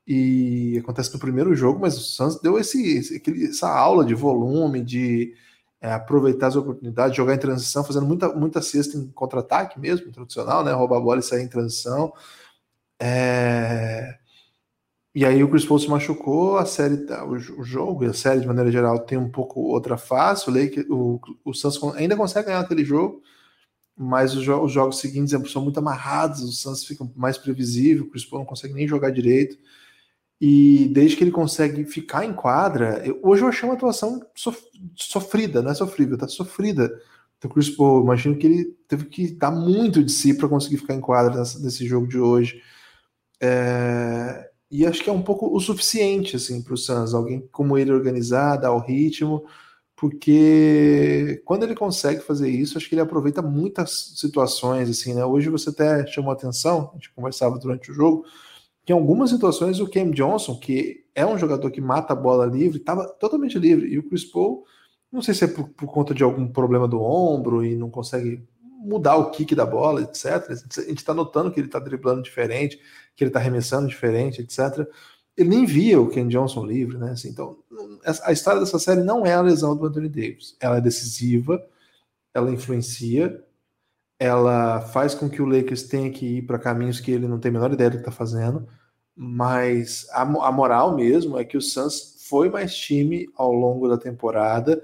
[0.06, 4.80] E acontece no primeiro jogo, mas o Suns deu esse, esse, essa aula de volume,
[4.80, 5.34] de,
[5.80, 10.64] é, aproveitar as oportunidades, jogar em transição, fazendo muita, muita cesta em contra-ataque mesmo, tradicional,
[10.64, 10.72] né?
[10.72, 12.12] Roubar a bola e sair em transição.
[13.00, 14.18] É...
[15.14, 18.12] E aí o Chris Paul se machucou, a série, tá, o, o, jogo e a
[18.12, 20.48] série de maneira geral tem um pouco outra face.
[20.48, 23.22] O, Lake, o, o Suns ainda consegue ganhar aquele jogo,
[23.96, 28.10] mas os, jo os jogos seguintes são muito amarrados, o Suns fica mais previsível, o
[28.10, 29.56] Chris Paul não consegue nem jogar direito.
[30.40, 34.60] E desde que ele consegue ficar em quadra, eu, hoje eu achei uma atuação sof,
[34.94, 36.90] sofrida, não é sofrível, tá sofrida.
[37.38, 40.94] Então, Chris Paul, imagino que ele teve que dar muito de si para conseguir ficar
[40.94, 42.62] em quadra nessa, nesse jogo de hoje.
[43.40, 47.78] É, e acho que é um pouco o suficiente assim, para o Suns, alguém como
[47.78, 49.44] ele organizar, dar o ritmo,
[49.94, 55.24] porque quando ele consegue fazer isso, acho que ele aproveita muitas situações, assim, né?
[55.24, 58.26] Hoje você até chamou atenção, a gente conversava durante o jogo,
[58.86, 62.46] que em algumas situações o Cam Johnson, que é um jogador que mata a bola
[62.46, 64.64] livre, estava totalmente livre, e o Chris Paul,
[65.12, 68.42] não sei se é por, por conta de algum problema do ombro e não consegue
[68.62, 70.50] mudar o kick da bola, etc.
[70.50, 72.80] A gente está notando que ele está driblando diferente,
[73.14, 74.88] que ele está arremessando diferente, etc
[75.36, 77.10] ele nem via o Ken Johnson livre, né?
[77.10, 77.58] Assim, então,
[78.24, 80.56] a história dessa série não é a lesão do Anthony Davis.
[80.58, 81.62] Ela é decisiva,
[82.32, 83.44] ela influencia,
[84.18, 87.50] ela faz com que o Lakers tenha que ir para caminhos que ele não tem
[87.50, 88.66] a menor ideia do que está fazendo,
[89.14, 93.96] mas a, a, moral mesmo é que o Suns foi mais time ao longo da
[93.96, 94.82] temporada.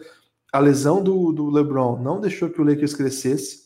[0.53, 3.62] A lesão do, do LeBron não deixou que o Lakers crescesse.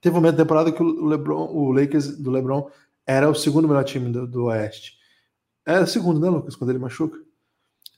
[0.00, 2.70] Teve um momento da temporada que o LeBron, o Lakers do LeBron
[3.06, 4.96] era o segundo melhor time do, do Oeste.
[5.64, 7.18] É o segundo, né, Lucas, quando ele machuca?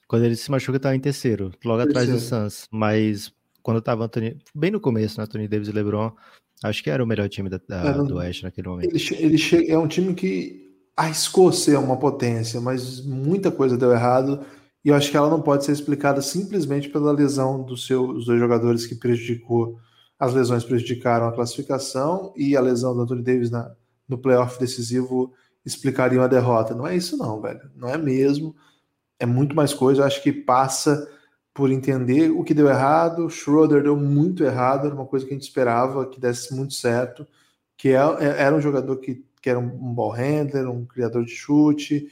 [0.06, 1.90] Quando ele se machuca, estava em terceiro, logo terceiro.
[1.90, 2.68] atrás do Suns.
[2.70, 3.32] Mas
[3.62, 6.12] quando estava Anthony, bem no começo, né, Anthony Davis e LeBron,
[6.64, 8.94] acho que era o melhor time da, da, do Oeste naquele momento.
[8.94, 13.92] Ele, ele chega, é um time que arriscou ser uma potência, mas muita coisa deu
[13.92, 14.44] errado.
[14.84, 18.40] E eu acho que ela não pode ser explicada simplesmente pela lesão dos seus dois
[18.40, 19.78] jogadores que prejudicou.
[20.18, 23.70] As lesões prejudicaram a classificação e a lesão do Anthony Davis na,
[24.08, 25.32] no playoff decisivo
[25.64, 26.74] explicariam a derrota.
[26.74, 27.60] Não é isso, não, velho.
[27.76, 28.56] Não é mesmo.
[29.20, 30.00] É muito mais coisa.
[30.00, 31.08] Eu acho que passa
[31.58, 33.28] por entender o que deu errado.
[33.28, 37.26] Schroeder deu muito errado, era uma coisa que a gente esperava que desse muito certo.
[37.76, 41.32] Que é, é, era um jogador que, que era um ball handler, um criador de
[41.32, 42.08] chute.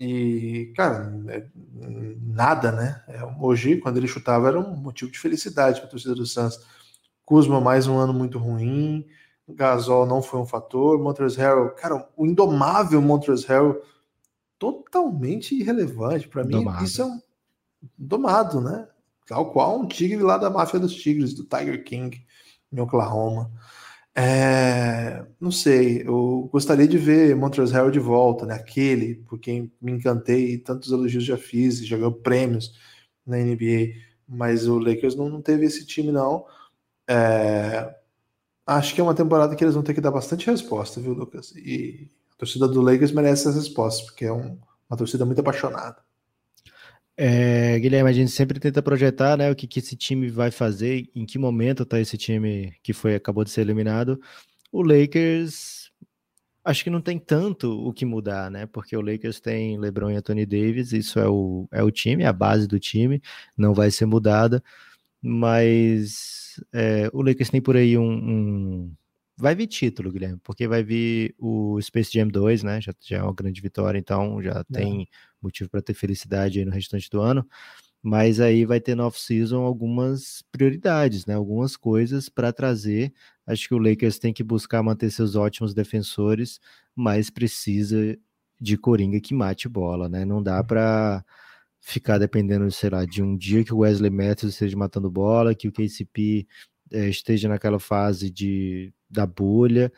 [0.00, 1.46] E, cara, é,
[2.20, 3.00] nada, né?
[3.40, 6.58] Hoje, quando ele chutava, era um motivo de felicidade para a torcida do Santos.
[7.24, 9.06] Kuzma, mais um ano muito ruim.
[9.48, 10.98] Gasol não foi um fator.
[10.98, 13.82] Montrezl Harrell, cara, o indomável Montrezl Harrell
[14.58, 16.26] totalmente irrelevante.
[16.26, 17.20] Para mim, isso é um
[17.96, 18.88] domado, né?
[19.26, 22.24] Tal qual um tigre lá da máfia dos tigres, do Tiger King,
[22.72, 23.50] em Oklahoma.
[24.14, 28.54] É, não sei, eu gostaria de ver Montrezl Harrell de volta, né?
[28.54, 32.74] Aquele por quem me encantei e tantos elogios já fiz, já ganhou prêmios
[33.26, 33.94] na NBA,
[34.26, 36.46] mas o Lakers não, não teve esse time, não.
[37.08, 37.94] É,
[38.68, 41.54] Acho que é uma temporada que eles vão ter que dar bastante resposta, viu, Lucas?
[41.56, 44.58] E a torcida do Lakers merece essas respostas, porque é um,
[44.90, 45.96] uma torcida muito apaixonada.
[47.20, 51.10] É, Guilherme, a gente sempre tenta projetar né, o que, que esse time vai fazer,
[51.12, 54.20] em que momento está esse time que foi acabou de ser eliminado.
[54.70, 55.90] O Lakers
[56.64, 58.66] acho que não tem tanto o que mudar, né?
[58.66, 62.26] Porque o Lakers tem LeBron e Anthony Davis, isso é o, é o time, é
[62.26, 63.20] a base do time,
[63.56, 64.62] não vai ser mudada,
[65.20, 68.92] mas é, o Lakers tem por aí um, um,
[69.40, 72.80] Vai vir título, Guilherme, porque vai vir o Space Jam 2, né?
[72.80, 74.72] Já, já é uma grande vitória, então já é.
[74.72, 75.08] tem
[75.40, 77.46] motivo para ter felicidade aí no restante do ano.
[78.02, 81.34] Mas aí vai ter no off-season algumas prioridades, né?
[81.34, 83.12] Algumas coisas para trazer.
[83.46, 86.58] Acho que o Lakers tem que buscar manter seus ótimos defensores,
[86.94, 88.18] mas precisa
[88.60, 90.24] de Coringa que mate bola, né?
[90.24, 91.24] Não dá para
[91.80, 95.68] ficar dependendo, sei lá, de um dia que o Wesley Matthews esteja matando bola, que
[95.68, 96.46] o KCP
[96.92, 99.92] é, esteja naquela fase de, da bolha,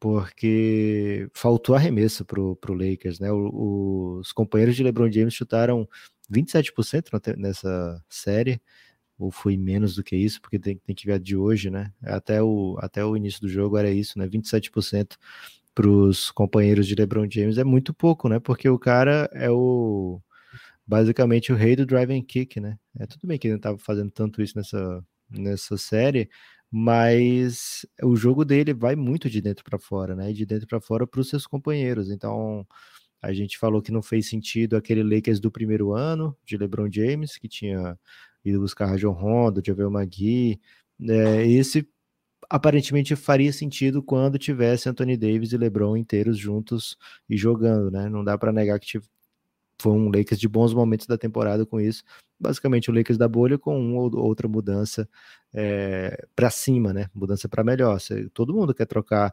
[0.00, 3.32] porque faltou arremesso para o Lakers, né?
[3.32, 5.88] O, os companheiros de LeBron James chutaram
[6.32, 8.60] 27% nessa série,
[9.18, 11.92] ou foi menos do que isso, porque tem, tem que ver de hoje, né?
[12.02, 14.26] Até o, até o início do jogo era isso, né?
[14.28, 15.16] 27%
[15.74, 18.38] para os companheiros de LeBron James é muito pouco, né?
[18.38, 20.20] Porque o cara é o
[20.86, 22.78] basicamente o rei do drive and kick, né?
[22.98, 26.28] É tudo bem que ele não estava fazendo tanto isso nessa, nessa série,
[26.76, 30.32] mas o jogo dele vai muito de dentro para fora, né?
[30.32, 32.10] De dentro para fora para os seus companheiros.
[32.10, 32.66] Então,
[33.22, 37.38] a gente falou que não fez sentido aquele Lakers do primeiro ano de LeBron James,
[37.38, 37.96] que tinha
[38.44, 40.60] ido buscar Rajon Rondo, Javel McGee.
[41.08, 41.88] É, esse
[42.50, 46.96] aparentemente faria sentido quando tivesse Anthony Davis e LeBron inteiros juntos
[47.30, 48.08] e jogando, né?
[48.08, 48.98] Não dá para negar que
[49.80, 52.02] foi um Lakers de bons momentos da temporada com isso.
[52.38, 55.08] Basicamente, o Lakers da bolha com uma ou outra mudança
[55.52, 57.08] é, para cima, né?
[57.14, 57.98] Mudança para melhor.
[58.32, 59.32] Todo mundo quer trocar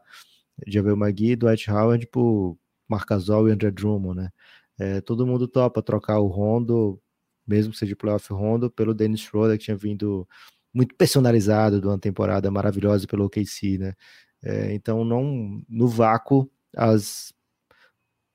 [0.66, 2.56] Javel McGee, Dwight Howard por
[2.88, 4.30] Marcasol e André Drummond, né?
[4.78, 7.00] É, todo mundo topa trocar o Rondo,
[7.46, 10.28] mesmo que seja playoff Rondo, pelo Dennis Schroeder, que tinha vindo
[10.74, 13.94] muito personalizado de uma temporada maravilhosa pelo OKC, né?
[14.42, 17.32] É, então, não no vácuo, as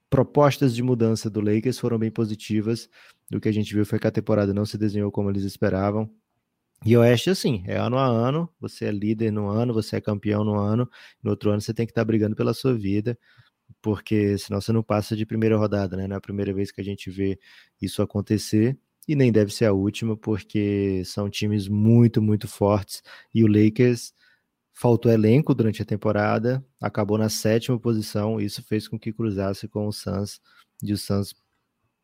[0.10, 2.90] propostas de mudança do Lakers foram bem positivas.
[3.34, 6.10] O que a gente viu foi que a temporada não se desenhou como eles esperavam.
[6.86, 10.44] E Oeste, assim, é ano a ano, você é líder no ano, você é campeão
[10.44, 10.90] no ano,
[11.24, 13.18] no outro ano você tem que estar tá brigando pela sua vida,
[13.82, 16.08] porque senão você não passa de primeira rodada, né?
[16.08, 17.40] Na é primeira vez que a gente vê
[17.82, 18.78] isso acontecer.
[19.08, 23.02] e nem deve ser a última, porque são times muito, muito fortes.
[23.34, 24.14] E o Lakers
[24.78, 29.88] faltou elenco durante a temporada, acabou na sétima posição, isso fez com que cruzasse com
[29.88, 30.40] o Suns,
[30.84, 31.34] e o Suns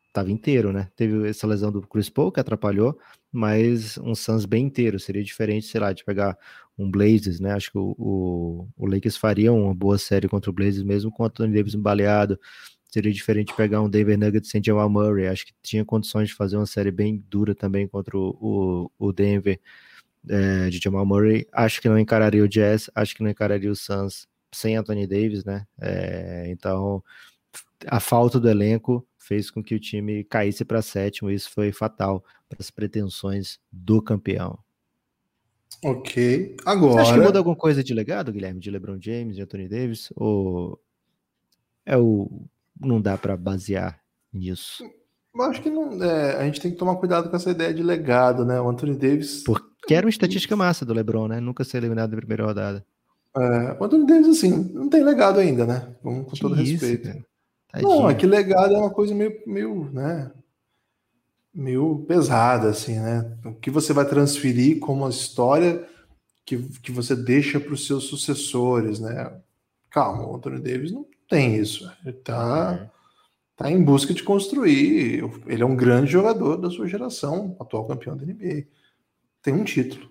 [0.08, 0.90] estava inteiro, né?
[0.96, 2.98] Teve essa lesão do Chris Paul que atrapalhou,
[3.32, 6.36] mas um Suns bem inteiro, seria diferente, sei lá, de pegar
[6.76, 7.54] um Blazers, né?
[7.54, 11.22] Acho que o, o, o Lakers faria uma boa série contra o Blazers, mesmo com
[11.22, 12.40] o Anthony Davis embaleado,
[12.90, 16.58] seria diferente pegar um Denver Nuggets sem Jamal Murray, acho que tinha condições de fazer
[16.58, 19.60] uma série bem dura também contra o, o, o Denver
[20.30, 23.76] é, de Jamal Murray, acho que não encararia o Jazz, acho que não encararia o
[23.76, 25.66] Suns sem Anthony Davis, né?
[25.82, 27.04] É, então,
[27.88, 31.72] a falta do elenco fez com que o time caísse para sétimo, e isso foi
[31.72, 34.60] fatal para as pretensões do campeão.
[35.84, 37.02] Ok, agora.
[37.02, 40.10] Acho que muda alguma coisa de legado, Guilherme, de LeBron James, de Anthony Davis?
[40.16, 40.80] Ou
[41.86, 42.30] é o.
[42.80, 44.00] Não dá para basear
[44.32, 44.84] nisso?
[45.36, 47.82] Eu acho que não, é, a gente tem que tomar cuidado com essa ideia de
[47.82, 48.62] legado, né?
[48.62, 49.44] O Anthony Davis.
[49.84, 51.42] Porque era uma estatística massa do LeBron, né?
[51.42, 52.86] Nunca ser eliminado na primeira rodada.
[53.36, 55.94] É, o Anthony Davis, assim, não tem legado ainda, né?
[56.02, 57.26] Vamos com que todo isso, respeito.
[57.82, 60.32] Não, é que legado é uma coisa meio, meio, né?
[61.54, 63.38] Meio pesada, assim, né?
[63.44, 65.86] O que você vai transferir como uma história
[66.46, 69.38] que, que você deixa para os seus sucessores, né?
[69.90, 71.92] Calma, o Anthony Davis não tem isso.
[72.06, 72.90] Ele tá, é.
[73.58, 75.30] tá em busca de construir.
[75.46, 78.66] Ele é um grande jogador da sua geração, atual campeão da NBA.
[79.44, 80.10] Tem um título,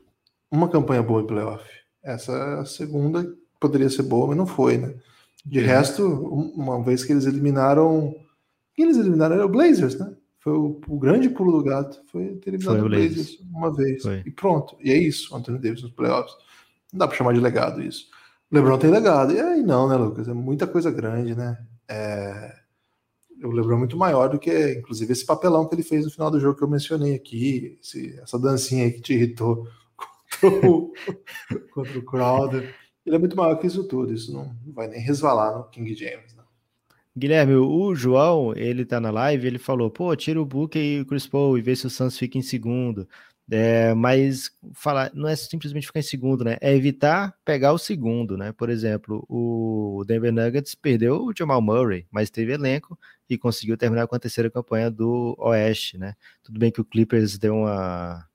[0.51, 1.65] uma campanha boa de playoff.
[2.05, 3.27] Essa é segunda
[3.63, 4.93] poderia ser boa, mas não foi, né?
[5.47, 5.67] De uhum.
[5.67, 6.05] resto,
[6.57, 8.15] uma vez que eles eliminaram.
[8.75, 10.13] Quem eles eliminaram era o Blazers, né?
[10.41, 12.03] Foi o, o grande pulo do gato.
[12.11, 13.15] Foi ter eliminado foi o Blazers.
[13.15, 14.03] Blazers uma vez.
[14.03, 14.23] Foi.
[14.27, 14.77] E pronto.
[14.81, 16.35] E é isso, Anthony Davis nos playoffs.
[16.93, 18.09] Não dá para chamar de legado isso.
[18.51, 19.33] O LeBron tem legado.
[19.33, 20.29] E aí não, né, Lucas?
[20.29, 21.59] É muita coisa grande, né?
[21.89, 22.62] É...
[23.43, 26.31] O LeBron é muito maior do que, inclusive, esse papelão que ele fez no final
[26.31, 29.67] do jogo que eu mencionei aqui, esse, essa dancinha aí que te irritou
[30.41, 30.93] contra o,
[31.73, 32.75] contra o Crowder.
[33.05, 36.35] Ele é muito maior que isso tudo, isso não vai nem resvalar no King James.
[36.37, 36.45] Não.
[37.17, 41.07] Guilherme, o João, ele tá na live, ele falou, pô, tira o Book e o
[41.07, 43.07] Chris Paul e vê se o Santos fica em segundo.
[43.55, 46.57] É, mas falar, não é simplesmente ficar em segundo, né?
[46.59, 48.51] É evitar pegar o segundo, né?
[48.51, 54.07] Por exemplo, o Denver Nuggets perdeu o Jamal Murray, mas teve elenco e conseguiu terminar
[54.07, 56.15] com a terceira campanha do Oeste, né?
[56.43, 58.27] Tudo bem que o Clippers deu uma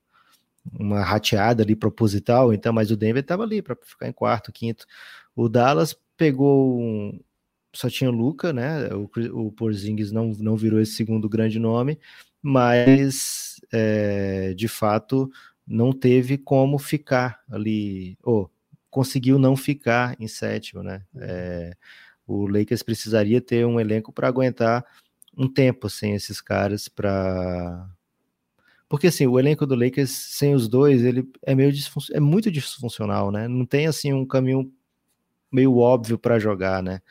[0.77, 4.85] uma rateada ali proposital, então, mas o Denver estava ali para ficar em quarto, quinto.
[5.35, 7.19] O Dallas pegou um,
[7.73, 8.89] só tinha o Luca, né?
[8.93, 9.09] O,
[9.47, 11.99] o Porzingis não, não virou esse segundo grande nome,
[12.41, 15.29] mas é, de fato
[15.65, 18.49] não teve como ficar ali, ou
[18.89, 21.03] conseguiu não ficar em sétimo, né?
[21.17, 21.75] É,
[22.25, 24.85] o Lakers precisaria ter um elenco para aguentar
[25.37, 27.87] um tempo sem esses caras para
[28.89, 31.71] porque assim, o elenco do Lakers sem os dois, ele é meio
[32.13, 33.47] é muito disfuncional, né?
[33.47, 34.71] Não tem assim um caminho
[35.51, 37.01] meio óbvio para jogar, né?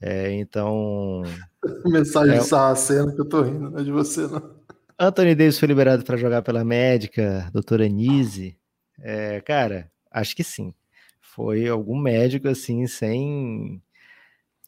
[0.00, 1.22] É, então.
[1.84, 2.40] Mensagem é...
[2.40, 4.55] sarracena que eu tô rindo, não é de você, não.
[4.98, 8.56] Anthony Davis foi liberado para jogar pela médica, doutora Anise.
[9.00, 10.72] É, cara, acho que sim.
[11.20, 13.82] Foi algum médico assim, sem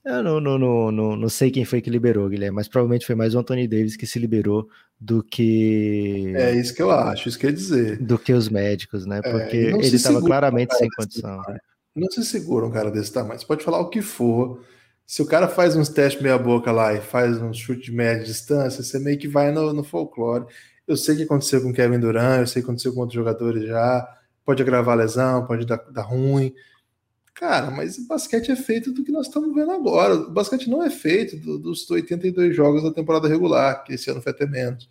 [0.09, 3.14] eu não, não, não, não, não sei quem foi que liberou, Guilherme, mas provavelmente foi
[3.14, 4.67] mais o Anthony Davis que se liberou
[4.99, 6.33] do que.
[6.35, 7.99] É isso que eu acho, isso quer dizer.
[7.99, 9.21] Do que os médicos, né?
[9.23, 11.43] É, Porque é, ele estava claramente sem condição.
[11.95, 13.38] Não se segura um cara desse tamanho.
[13.38, 14.64] Você pode falar o que for.
[15.09, 18.83] Se o cara faz uns testes meia-boca lá e faz um chute de média distância,
[18.83, 20.44] você meio que vai no, no folclore.
[20.87, 24.07] Eu sei que aconteceu com Kevin Durant, eu sei que aconteceu com outros jogadores já.
[24.44, 26.53] Pode agravar a lesão, pode dar, dar ruim.
[27.33, 30.14] Cara, mas o basquete é feito do que nós estamos vendo agora.
[30.14, 34.21] O basquete não é feito do, dos 82 jogos da temporada regular, que esse ano
[34.21, 34.90] foi até menos.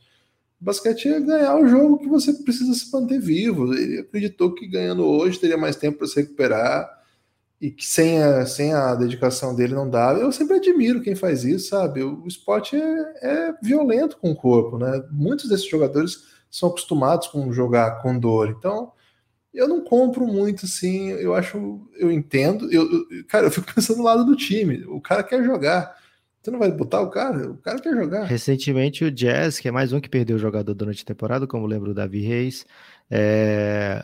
[0.59, 3.71] O basquete é ganhar o jogo que você precisa se manter vivo.
[3.71, 6.96] Ele acreditou que ganhando hoje teria mais tempo para se recuperar
[7.59, 10.13] e que sem a, sem a dedicação dele não dá.
[10.13, 12.03] Eu sempre admiro quem faz isso, sabe?
[12.03, 15.03] O, esporte é, é violento com o corpo, né?
[15.11, 18.49] Muitos desses jogadores são acostumados com jogar com dor.
[18.49, 18.91] Então,
[19.53, 23.97] eu não compro muito, assim, eu acho, eu entendo, eu, eu, cara, eu fico pensando
[23.97, 25.95] no lado do time, o cara quer jogar,
[26.39, 28.25] você não vai botar o cara, o cara quer jogar.
[28.25, 31.65] Recentemente o Jazz, que é mais um que perdeu o jogador durante a temporada, como
[31.65, 32.67] lembro o Davi Reis,
[33.09, 34.03] é,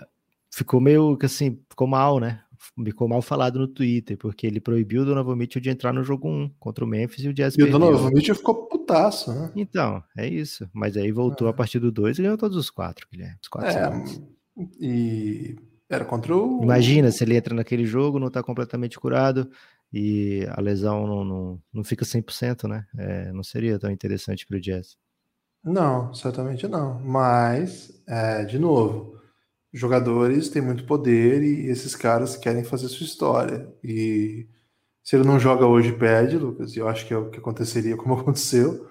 [0.50, 2.43] ficou meio que assim, ficou mal, né?
[2.84, 6.28] Ficou mal falado no Twitter, porque ele proibiu o Donovan Mitchell de entrar no jogo
[6.28, 7.76] 1 contra o Memphis e o Jazz e perdeu.
[7.76, 9.52] o Donovan Mitchell ficou putaço, né?
[9.56, 10.70] Então, é isso.
[10.74, 11.52] Mas aí voltou é.
[11.52, 13.38] a partir do 2 e ganhou todos os quatro, Guilherme.
[13.42, 14.04] Os quatro é,
[14.80, 15.56] e
[15.90, 16.64] era contra o.
[16.64, 19.50] Imagina se ele entra naquele jogo, não está completamente curado
[19.92, 22.86] e a lesão não, não, não fica 100%, né?
[22.98, 24.98] É, não seria tão interessante para o Jazz.
[25.64, 27.00] Não, certamente não.
[27.00, 29.20] Mas, é, de novo,
[29.74, 33.68] jogadores têm muito poder e esses caras querem fazer sua história.
[33.84, 34.48] E
[35.04, 36.76] se ele não joga hoje, perde, Lucas.
[36.76, 38.88] E eu acho que é o que aconteceria, como aconteceu.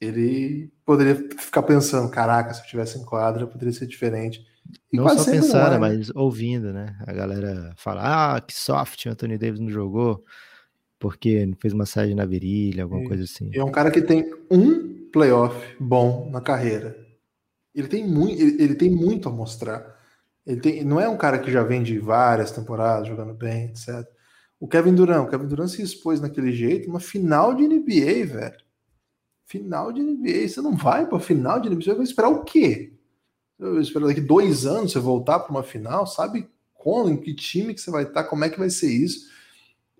[0.00, 4.46] Ele poderia ficar pensando: caraca, se eu tivesse em quadra, poderia ser diferente.
[4.92, 5.78] E não só pensando, é.
[5.78, 6.96] mas ouvindo, né?
[7.06, 10.22] A galera fala: ah, que soft, o Anthony Davis não jogou
[10.98, 13.50] porque fez massagem na virilha, alguma coisa assim.
[13.54, 16.98] É um cara que tem um playoff bom na carreira.
[17.74, 19.97] Ele tem, muito, ele, ele tem muito a mostrar.
[20.48, 24.08] Ele tem, não é um cara que já vem de várias temporadas jogando bem, etc.
[24.58, 28.56] O Kevin Durant, o Kevin Durant se expôs naquele jeito, uma final de NBA, velho.
[29.44, 32.94] Final de NBA, você não vai para final de NBA, você vai esperar o quê?
[33.58, 37.74] Eu espero daqui dois anos você voltar para uma final, sabe quando, em que time
[37.74, 39.28] que você vai estar, como é que vai ser isso?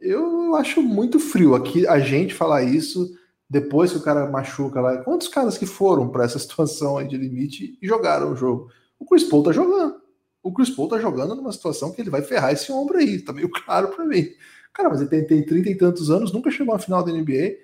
[0.01, 3.14] Eu acho muito frio aqui a gente falar isso
[3.51, 4.96] depois que o cara machuca lá.
[4.99, 8.70] Quantos caras que foram para essa situação aí de limite e jogaram o jogo?
[8.99, 10.07] O Chris Paul tá jogando.
[10.43, 13.32] O Chris Paul tá jogando numa situação que ele vai ferrar esse ombro aí, tá
[13.32, 14.28] meio claro para mim.
[14.72, 17.57] Cara, mas ele tem, tem 30 e tantos anos, nunca chegou à final da NBA,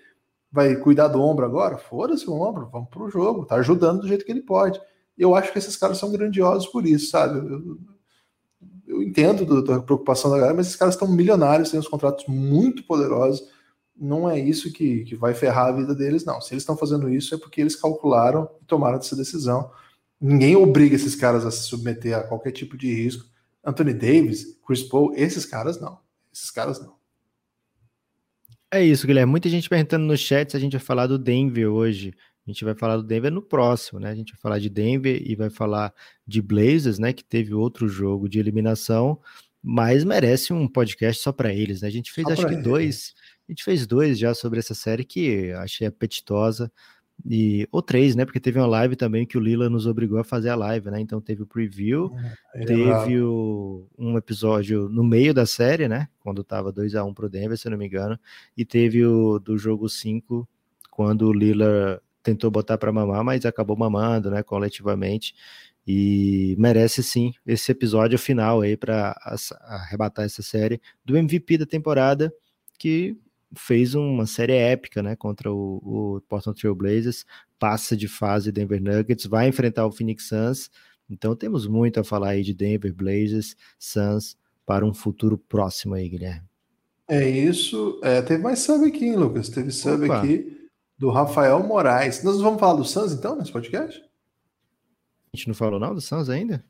[0.50, 1.76] vai cuidar do ombro agora?
[1.76, 4.80] Foda-se o ombro, vamos pro jogo, tá ajudando do jeito que ele pode.
[5.16, 7.38] Eu acho que esses caras são grandiosos por isso, sabe?
[7.38, 7.78] Eu,
[8.86, 12.26] eu entendo do, da preocupação da galera, mas esses caras estão milionários, têm uns contratos
[12.26, 13.48] muito poderosos.
[13.96, 16.40] Não é isso que, que vai ferrar a vida deles, não.
[16.40, 19.70] Se eles estão fazendo isso, é porque eles calcularam e tomaram essa decisão.
[20.26, 23.28] Ninguém obriga esses caras a se submeter a qualquer tipo de risco.
[23.62, 26.00] Anthony Davis, Chris Paul, esses caras não.
[26.32, 26.96] Esses caras não.
[28.70, 29.30] É isso, Guilherme.
[29.30, 32.14] Muita gente perguntando no chat se a gente vai falar do Denver hoje.
[32.46, 34.08] A gente vai falar do Denver no próximo, né?
[34.08, 35.92] A gente vai falar de Denver e vai falar
[36.26, 37.12] de Blazers, né?
[37.12, 39.20] Que teve outro jogo de eliminação,
[39.62, 41.88] mas merece um podcast só para eles, né?
[41.88, 43.12] A gente fez, só acho que dois,
[43.46, 46.72] a gente fez dois já sobre essa série que achei apetitosa.
[47.26, 48.24] E, ou três, né?
[48.24, 51.00] Porque teve uma live também que o Lila nos obrigou a fazer a live, né?
[51.00, 52.10] Então teve o preview,
[52.54, 56.08] é, teve o, um episódio no meio da série, né?
[56.20, 58.18] Quando tava 2 a 1 um pro Denver, se eu não me engano,
[58.56, 60.46] e teve o do jogo 5,
[60.90, 65.34] quando o Lila tentou botar para mamar, mas acabou mamando, né, coletivamente.
[65.86, 69.14] E merece sim esse episódio final aí para
[69.60, 72.32] arrebatar essa série do MVP da temporada,
[72.78, 73.16] que
[73.56, 77.24] fez uma série épica, né, contra o, o Portland Trail Blazers,
[77.58, 80.70] passa de fase Denver Nuggets, vai enfrentar o Phoenix Suns.
[81.08, 86.08] Então temos muito a falar aí de Denver Blazers, Suns para um futuro próximo aí,
[86.08, 86.48] Guilherme.
[87.06, 88.00] É isso.
[88.02, 89.48] É, teve mais sub aqui, hein, Lucas?
[89.48, 90.18] Teve sub Opa.
[90.18, 92.22] aqui do Rafael Moraes.
[92.22, 94.00] Nós vamos falar do Suns então nesse podcast?
[95.32, 96.64] A gente não falou não do Suns ainda?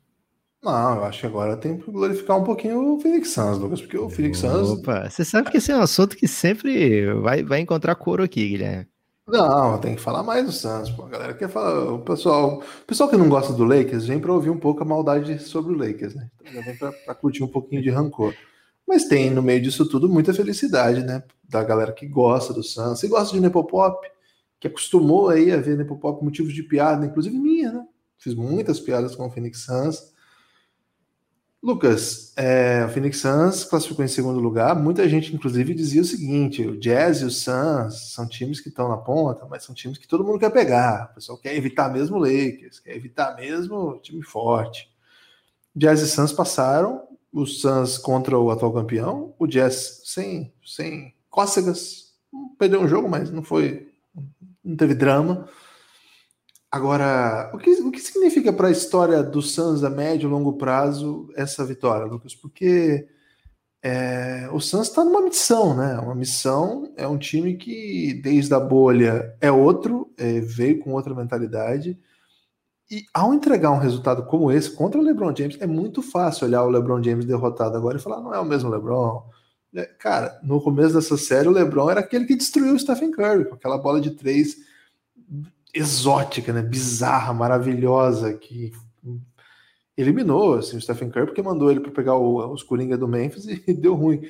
[0.65, 3.97] Não, eu acho que agora tem que glorificar um pouquinho o Phoenix Suns, Lucas, porque
[3.97, 4.69] o Phoenix Suns.
[4.69, 8.49] Opa, você sabe que esse é um assunto que sempre vai, vai encontrar couro aqui,
[8.49, 8.87] Guilherme.
[9.27, 11.03] Não, tem que falar mais do Suns, pô.
[11.03, 11.93] A galera quer falar.
[11.93, 14.85] O pessoal, o pessoal que não gosta do Lakers vem para ouvir um pouco a
[14.85, 16.29] maldade sobre o Lakers, né?
[16.43, 18.33] Então vem para curtir um pouquinho de rancor.
[18.87, 21.23] Mas tem no meio disso tudo muita felicidade, né?
[21.47, 22.99] Da galera que gosta do Suns.
[22.99, 23.97] Você gosta de Nepopop?
[24.59, 27.85] que acostumou aí a ver Nepopop motivos de piada, inclusive minha, né?
[28.17, 30.13] Fiz muitas piadas com o Phoenix Suns.
[31.65, 34.75] Lucas, é, o Phoenix Suns classificou em segundo lugar.
[34.75, 38.87] Muita gente, inclusive, dizia o seguinte: o Jazz e o Suns são times que estão
[38.87, 41.09] na ponta, mas são times que todo mundo quer pegar.
[41.09, 44.87] O pessoal quer evitar mesmo o Lakers, quer evitar mesmo time forte.
[45.75, 47.01] Jazz e Suns passaram,
[47.33, 52.13] o Suns contra o atual campeão, o Jazz sem, sem cócegas,
[52.59, 53.91] perdeu um jogo, mas não foi
[54.63, 55.49] não teve drama.
[56.75, 60.57] Agora, o que, o que significa para a história do Suns a médio e longo
[60.57, 62.35] prazo essa vitória, Lucas?
[62.35, 63.07] Porque
[63.81, 65.97] é, o Suns está numa missão, né?
[65.97, 71.15] Uma missão é um time que, desde a bolha, é outro, é, veio com outra
[71.15, 71.97] mentalidade.
[72.91, 76.65] E ao entregar um resultado como esse contra o LeBron James, é muito fácil olhar
[76.65, 79.23] o LeBron James derrotado agora e falar: não é o mesmo LeBron,
[79.73, 83.45] é, cara, no começo dessa série, o LeBron era aquele que destruiu o Stephen Curry,
[83.45, 84.57] com aquela bola de três
[85.75, 86.61] exótica, né?
[86.61, 88.71] bizarra, maravilhosa, que
[89.97, 93.45] eliminou assim, o Stephen Curry porque mandou ele para pegar o, os Coringa do Memphis
[93.67, 94.21] e deu ruim.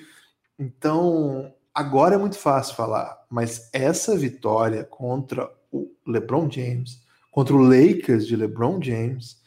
[0.58, 7.60] Então, agora é muito fácil falar, mas essa vitória contra o LeBron James, contra o
[7.60, 9.44] Lakers de LeBron James,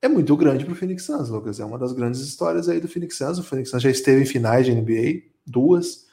[0.00, 1.58] é muito grande para o Phoenix Suns, Lucas.
[1.58, 3.38] É uma das grandes histórias aí do Phoenix Suns.
[3.38, 6.06] O Phoenix Suns já esteve em finais de NBA, duas.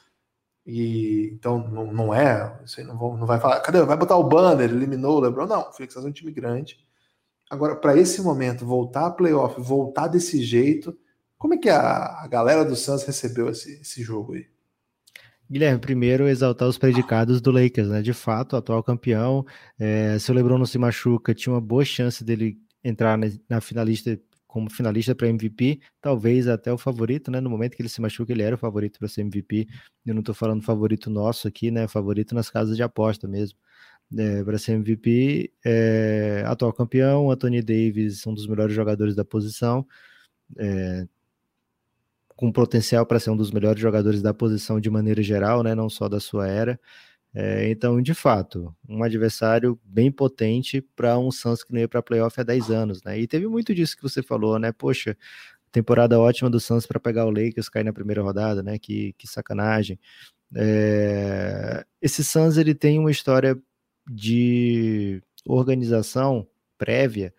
[0.66, 3.80] E então não, não é, aí não, vou, não vai falar, cadê?
[3.82, 5.46] Vai botar o banner, eliminou o LeBron?
[5.46, 6.76] Não, o Phoenix é um time grande.
[7.48, 10.98] Agora, para esse momento, voltar a playoff, voltar desse jeito,
[11.38, 14.46] como é que a, a galera do Suns recebeu esse, esse jogo aí?
[15.48, 18.02] Guilherme, primeiro exaltar os predicados do Lakers, né?
[18.02, 19.46] De fato, atual campeão.
[19.78, 23.60] É, se o LeBron não se machuca, tinha uma boa chance dele entrar na, na
[23.60, 24.18] finalista
[24.56, 27.42] como finalista para MVP, talvez até o favorito, né?
[27.42, 29.68] No momento que ele se machuca, ele era o favorito para ser MVP.
[30.06, 31.86] Eu não estou falando favorito nosso aqui, né?
[31.86, 33.58] Favorito nas casas de aposta mesmo.
[34.16, 39.86] É, para ser MVP, é, atual campeão, Anthony Davis, um dos melhores jogadores da posição,
[40.56, 41.06] é,
[42.34, 45.74] com potencial para ser um dos melhores jogadores da posição de maneira geral, né?
[45.74, 46.80] Não só da sua era.
[47.38, 52.02] É, então, de fato, um adversário bem potente para um Suns que não ia para
[52.02, 53.20] playoff há 10 anos, né?
[53.20, 54.72] E teve muito disso que você falou, né?
[54.72, 55.14] Poxa,
[55.70, 58.78] temporada ótima do Suns para pegar o Lakers, cair na primeira rodada, né?
[58.78, 60.00] Que, que sacanagem.
[60.54, 61.84] É...
[62.00, 63.58] Esse Suns ele tem uma história
[64.10, 66.46] de organização
[66.78, 67.34] prévia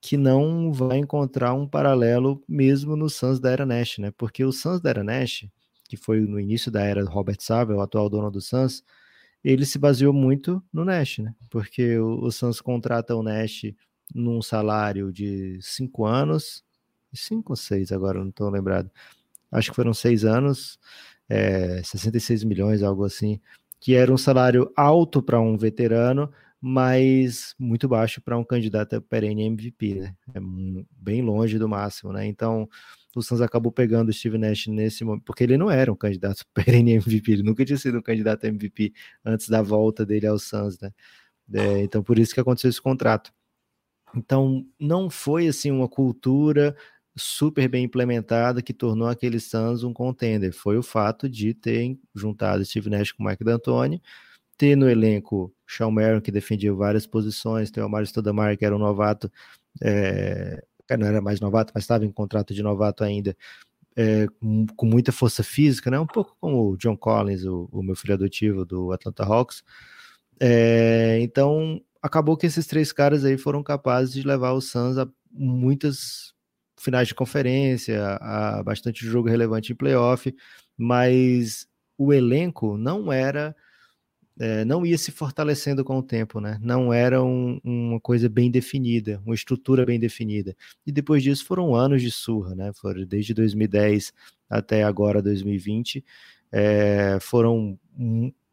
[0.00, 4.10] que não vai encontrar um paralelo mesmo no Suns da era Nash, né?
[4.18, 5.46] Porque o Suns da era Nash,
[5.88, 8.82] que foi no início da era Robert Sava, o atual dono do Suns,
[9.42, 11.34] ele se baseou muito no Nash, né?
[11.50, 13.72] Porque o, o Suns contrata o Nash
[14.14, 16.64] num salário de cinco anos,
[17.12, 18.90] cinco ou seis agora, não estou lembrado.
[19.50, 20.78] Acho que foram seis anos,
[21.28, 23.40] é, 66 milhões, algo assim,
[23.80, 26.30] que era um salário alto para um veterano,
[26.60, 30.16] mas muito baixo para um candidato perene MVP, né?
[30.34, 30.40] É
[30.92, 32.26] bem longe do máximo, né?
[32.26, 32.68] Então,
[33.14, 36.44] o Suns acabou pegando o Steve Nash nesse momento, porque ele não era um candidato
[36.54, 38.92] perene MVP, ele nunca tinha sido um candidato MVP
[39.24, 40.92] antes da volta dele ao Suns, né?
[41.52, 43.32] É, então, por isso que aconteceu esse contrato.
[44.14, 46.76] Então, não foi assim uma cultura
[47.16, 50.52] super bem implementada que tornou aquele Suns um contender.
[50.52, 54.02] Foi o fato de ter juntado Steve Nash com Mike D'Antoni,
[54.58, 58.74] ter no elenco Sean Merrill, que defendia várias posições, ter o Mário Stoudamire, que era
[58.74, 59.30] um novato
[59.80, 60.62] é,
[60.96, 63.36] não era mais novato, mas estava em contrato de novato ainda,
[63.96, 65.98] é, com, com, muita força física, né?
[65.98, 69.62] Um pouco como o John Collins, o, o meu filho adotivo do Atlanta Hawks.
[70.40, 75.08] É, então, acabou que esses três caras aí foram capazes de levar o Suns a
[75.30, 76.32] muitas
[76.78, 80.34] finais de conferência, a bastante jogo relevante em playoff,
[80.76, 81.66] mas
[81.98, 83.54] o elenco não era
[84.38, 86.58] é, não ia se fortalecendo com o tempo, né?
[86.62, 90.56] Não era um, uma coisa bem definida, uma estrutura bem definida.
[90.86, 92.72] E depois disso foram anos de surra, né?
[92.74, 94.12] Foram desde 2010
[94.48, 96.04] até agora 2020,
[96.52, 97.78] é, foram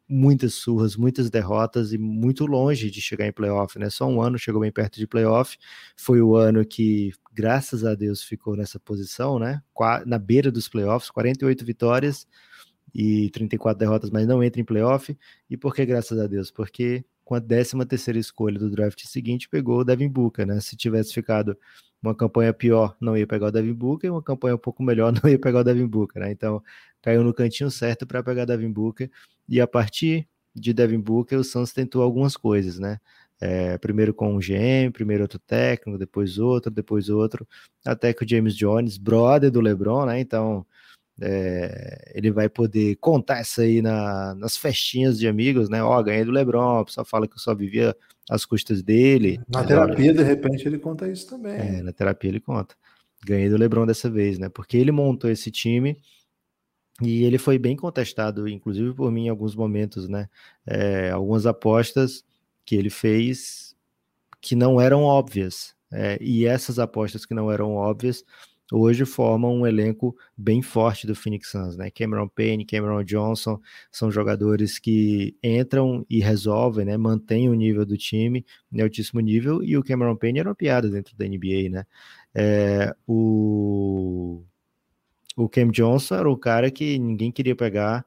[0.07, 3.89] muitas surras, muitas derrotas e muito longe de chegar em playoff, né?
[3.89, 5.57] Só um ano chegou bem perto de playoff.
[5.95, 9.61] Foi o ano que, graças a Deus, ficou nessa posição, né?
[10.05, 12.27] Na beira dos playoffs, 48 vitórias
[12.95, 15.15] e 34 derrotas, mas não entra em playoff.
[15.49, 16.49] E por que, graças a Deus?
[16.49, 20.61] Porque com a 13 terceira escolha do draft seguinte, pegou o Devin Booker, né?
[20.61, 21.57] Se tivesse ficado
[22.01, 25.11] uma campanha pior, não ia pegar o Devin Booker, e uma campanha um pouco melhor,
[25.21, 26.31] não ia pegar o Devin Booker, né?
[26.31, 26.63] Então,
[27.01, 29.11] caiu no cantinho certo para pegar o Devin Booker,
[29.49, 30.25] e a partir
[30.55, 32.99] de Devin Booker, o Suns tentou algumas coisas, né?
[33.41, 37.45] É, primeiro com um GM, primeiro outro técnico, depois outro, depois outro,
[37.85, 40.19] até que o James Jones, brother do LeBron, né?
[40.21, 40.65] Então,
[41.21, 45.81] é, ele vai poder contar isso aí na, nas festinhas de amigos, né?
[45.81, 47.95] Ó, oh, ganhei do Lebron, o pessoal fala que eu só vivia
[48.29, 49.39] às custas dele.
[49.47, 51.53] Na terapia, de repente, ele conta isso também.
[51.53, 52.75] É, na terapia ele conta.
[53.25, 54.49] Ganhei do Lebron dessa vez, né?
[54.49, 55.97] Porque ele montou esse time
[57.01, 60.29] e ele foi bem contestado, inclusive por mim em alguns momentos, né?
[60.65, 62.23] É, algumas apostas
[62.65, 63.75] que ele fez
[64.41, 65.73] que não eram óbvias.
[65.91, 68.23] É, e essas apostas que não eram óbvias
[68.71, 71.89] hoje formam um elenco bem forte do Phoenix Suns, né?
[71.91, 73.59] Cameron Payne, Cameron Johnson
[73.91, 76.97] são jogadores que entram e resolvem, né?
[76.97, 80.89] Mantêm o nível do time em altíssimo nível e o Cameron Payne era uma piada
[80.89, 81.85] dentro da NBA, né?
[82.33, 84.43] É, o
[85.37, 88.05] o Cam Johnson era o cara que ninguém queria pegar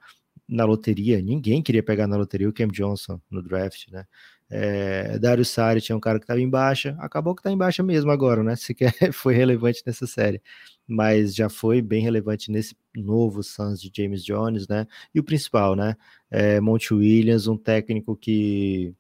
[0.49, 4.07] na loteria, ninguém queria pegar na loteria o Cam Johnson no draft, né?
[4.51, 7.83] É, Dario Sari tinha um cara que estava em baixa, acabou que está em baixa
[7.83, 8.57] mesmo agora, né?
[8.57, 10.41] Sequer foi relevante nessa série,
[10.87, 14.87] mas já foi bem relevante nesse novo Suns de James Jones, né?
[15.15, 15.97] E o principal, né?
[16.31, 18.95] É Monte Williams, um técnico que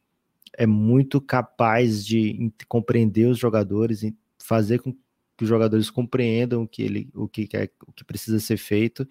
[0.56, 4.02] é muito capaz de compreender os jogadores
[4.38, 8.40] fazer com que os jogadores compreendam o que ele, o que quer, o que precisa
[8.40, 9.06] ser feito.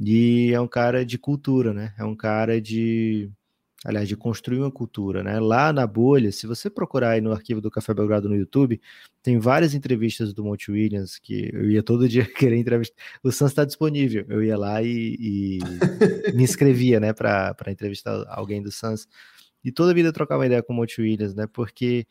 [0.00, 1.94] E é um cara de cultura, né?
[1.98, 3.30] É um cara de
[3.84, 5.40] aliás, de construir uma cultura, né?
[5.40, 8.80] Lá na bolha, se você procurar aí no arquivo do Café Belgrado no YouTube,
[9.22, 12.96] tem várias entrevistas do Monte Williams que eu ia todo dia querer entrevistar.
[13.22, 15.58] O Sans está disponível, eu ia lá e, e
[16.34, 19.08] me inscrevia, né, para entrevistar alguém do Sans.
[19.64, 21.46] E toda a vida eu trocava ideia com o Monte Williams, né?
[21.46, 22.06] Porque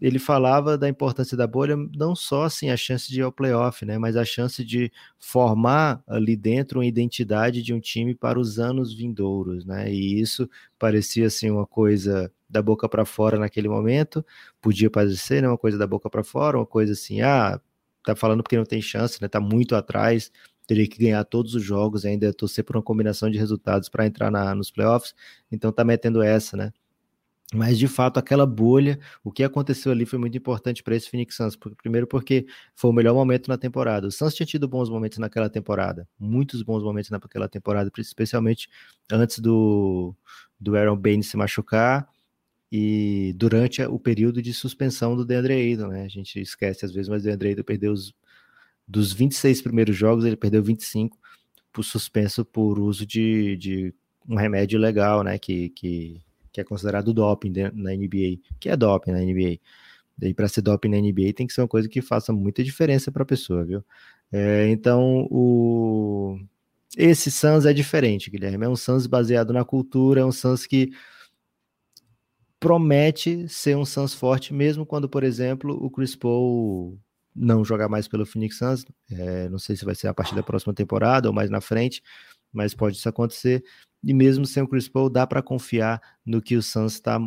[0.00, 3.84] ele falava da importância da bolha, não só assim a chance de ir ao playoff,
[3.84, 8.58] né, mas a chance de formar ali dentro uma identidade de um time para os
[8.58, 9.92] anos vindouros, né?
[9.92, 14.24] E isso parecia assim uma coisa da boca para fora naquele momento,
[14.60, 17.60] podia parecer, né, uma coisa da boca para fora, uma coisa assim, ah,
[18.04, 19.28] tá falando porque não tem chance, né?
[19.28, 20.30] Tá muito atrás,
[20.66, 24.30] teria que ganhar todos os jogos, ainda torcer por uma combinação de resultados para entrar
[24.30, 25.14] na, nos playoffs,
[25.50, 26.72] então tá metendo essa, né?
[27.54, 31.34] Mas de fato, aquela bolha, o que aconteceu ali foi muito importante para esse Phoenix
[31.34, 31.56] Suns.
[31.82, 34.06] Primeiro, porque foi o melhor momento na temporada.
[34.06, 38.68] O Suns tinha tido bons momentos naquela temporada, muitos bons momentos naquela temporada, especialmente
[39.10, 40.14] antes do,
[40.60, 42.06] do Aaron Baines se machucar
[42.70, 46.04] e durante o período de suspensão do DeAndre Ayton, né?
[46.04, 48.14] A gente esquece às vezes, mas o DeAndre Ayton perdeu os
[48.86, 51.18] dos 26 primeiros jogos, ele perdeu 25
[51.72, 53.94] por suspenso por uso de, de
[54.26, 55.38] um remédio legal, né?
[55.38, 56.20] Que, que,
[56.58, 59.60] que é considerado doping na NBA, que é doping na NBA.
[60.20, 63.12] E para ser doping na NBA tem que ser uma coisa que faça muita diferença
[63.12, 63.84] para a pessoa, viu?
[64.32, 66.36] É, então, o...
[66.96, 68.64] esse Suns é diferente, Guilherme.
[68.64, 70.90] É um Suns baseado na cultura, é um Suns que
[72.58, 76.98] promete ser um Suns forte, mesmo quando, por exemplo, o Chris Paul
[77.34, 78.84] não jogar mais pelo Phoenix Suns.
[79.08, 82.02] É, não sei se vai ser a partir da próxima temporada ou mais na frente,
[82.52, 83.64] mas pode isso acontecer.
[84.02, 87.18] E mesmo sem o Chris Paul, dá para confiar no que o Suns está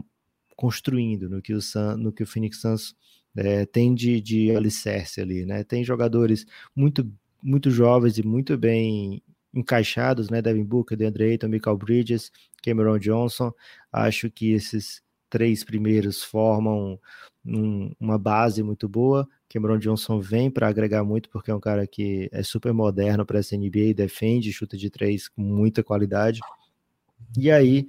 [0.56, 2.96] construindo, no que o, Sun, no que o Phoenix Suns
[3.36, 5.64] é, tem de, de alicerce ali, né?
[5.64, 6.46] Tem jogadores
[6.76, 7.10] muito,
[7.42, 10.42] muito jovens e muito bem encaixados, né?
[10.42, 13.52] Devin Booker, DeAndre Ayton, Michael Bridges, Cameron Johnson.
[13.92, 17.00] Acho que esses três primeiros formam
[17.46, 19.28] um, uma base muito boa.
[19.52, 23.40] Cameron Johnson vem para agregar muito, porque é um cara que é super moderno para
[23.40, 26.40] essa NBA, defende, chuta de três com muita qualidade.
[27.38, 27.88] E aí,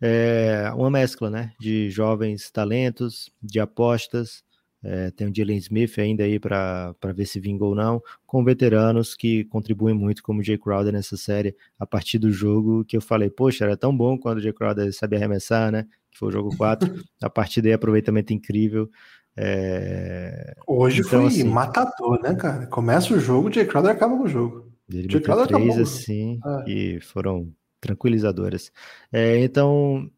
[0.00, 4.42] é uma mescla né, de jovens talentos, de apostas.
[4.82, 9.14] É, tem o Jalen Smith ainda aí para ver se vingou ou não, com veteranos
[9.14, 13.00] que contribuem muito, como o Jay Crowder nessa série, a partir do jogo que eu
[13.00, 15.86] falei, poxa, era tão bom quando o Jay Crowder sabia arremessar, né?
[16.14, 16.88] que foi o jogo 4.
[17.20, 18.88] a partir daí, aproveitamento incrível.
[19.36, 20.54] É...
[20.66, 22.66] Hoje então, foi assim, matador, né, cara?
[22.66, 24.72] Começa o jogo, o Jay Crowder acaba com o jogo.
[24.88, 25.82] Ele Jay Crowder três, acabou.
[25.82, 26.70] assim, é.
[26.70, 28.70] e foram tranquilizadoras.
[29.12, 30.10] É, então,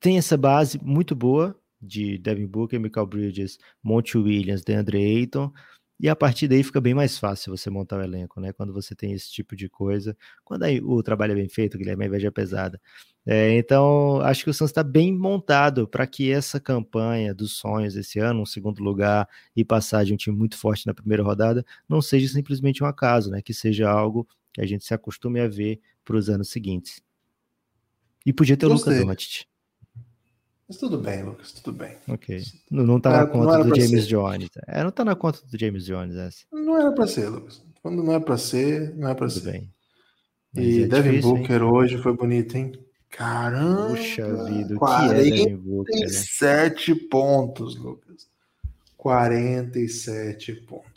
[0.00, 5.52] tem essa base muito boa de Devin Booker, Michael Bridges, Monty Williams, DeAndre Ayton,
[5.98, 8.52] e a partir daí fica bem mais fácil você montar o elenco, né?
[8.52, 10.16] Quando você tem esse tipo de coisa.
[10.44, 12.80] Quando aí o trabalho é bem feito, Guilherme, a inveja é pesada.
[13.24, 17.96] É, então, acho que o Santos está bem montado para que essa campanha dos sonhos
[17.96, 21.64] esse ano, um segundo lugar e passar de um time muito forte na primeira rodada,
[21.88, 23.40] não seja simplesmente um acaso, né?
[23.40, 27.02] Que seja algo que a gente se acostume a ver para os anos seguintes.
[28.24, 29.46] E podia ter o Lucas Doncic.
[30.68, 31.96] Mas tudo bem, Lucas, tudo bem.
[32.08, 32.42] Ok.
[32.70, 34.08] Não, não tá na conta do James ser.
[34.08, 34.48] Jones.
[34.66, 36.38] É, não tá na conta do James Jones essa.
[36.52, 37.62] Não era para ser, Lucas.
[37.80, 39.52] Quando não é para ser, não é para ser.
[39.52, 39.74] Bem.
[40.56, 41.68] e é Devin difícil, Booker hein?
[41.68, 42.72] hoje foi bonito, hein?
[43.10, 43.90] Caramba!
[43.90, 45.94] Puxa vida, o que é Devin Booker?
[45.94, 47.00] 47 né?
[47.08, 48.28] pontos, Lucas.
[48.96, 50.95] 47 pontos.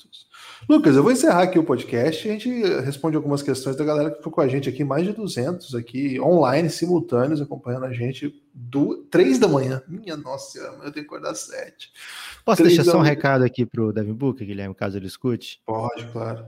[0.70, 4.11] Lucas, eu vou encerrar aqui o podcast e a gente responde algumas questões da galera
[4.11, 8.39] que ficou com a gente aqui, mais de 200 aqui, online, simultâneos, acompanhando a gente
[8.53, 9.82] do 3 da manhã.
[9.88, 11.91] Minha nossa eu tenho que acordar 7.
[12.45, 15.59] Posso deixar só um recado aqui pro Devin Booker, Guilherme, caso ele escute?
[15.65, 16.45] Pode, claro.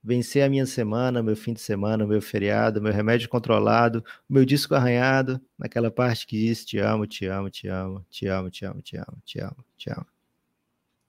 [0.00, 4.76] Vencer a minha semana, meu fim de semana, meu feriado, meu remédio controlado, meu disco
[4.76, 8.80] arranhado, naquela parte que diz te amo, te amo, te amo, te amo, te amo,
[8.80, 10.13] te amo, te amo, te amo.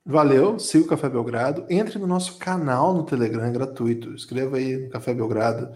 [0.05, 1.65] Valeu, siga o Café Belgrado.
[1.69, 4.13] Entre no nosso canal no Telegram, é gratuito.
[4.13, 5.75] Escreva aí no Café Belgrado,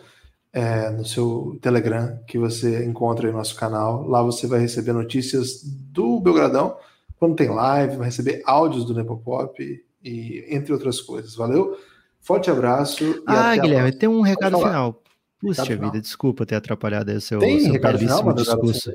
[0.53, 4.07] é, no seu Telegram, que você encontra aí no nosso canal.
[4.07, 6.77] Lá você vai receber notícias do Belgradão,
[7.17, 9.61] quando tem live, vai receber áudios do Nepopop
[10.03, 11.35] e entre outras coisas.
[11.35, 11.77] Valeu?
[12.21, 13.23] Forte abraço.
[13.27, 15.01] ah, Guilherme, tem um recado final.
[15.39, 15.91] Puxa vida, final.
[15.91, 18.91] desculpa ter atrapalhado aí o seu, tem seu recado final, discurso.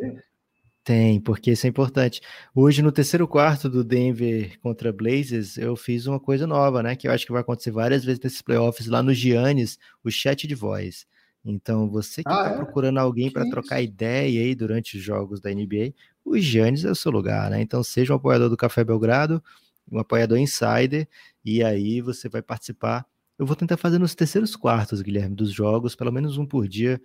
[0.85, 2.20] Tem, porque isso é importante.
[2.55, 6.95] Hoje, no terceiro quarto do Denver contra Blazers, eu fiz uma coisa nova, né?
[6.95, 10.47] Que eu acho que vai acontecer várias vezes nesses playoffs lá no Giannis, o chat
[10.47, 11.07] de voz.
[11.43, 12.57] Então, você que está ah, é?
[12.57, 16.95] procurando alguém para trocar ideia aí durante os jogos da NBA, o Giannis é o
[16.95, 17.62] seu lugar, né?
[17.62, 19.43] Então, seja um apoiador do Café Belgrado,
[19.91, 21.09] um apoiador insider,
[21.43, 23.07] e aí você vai participar.
[23.39, 27.01] Eu vou tentar fazer nos terceiros quartos, Guilherme, dos jogos, pelo menos um por dia,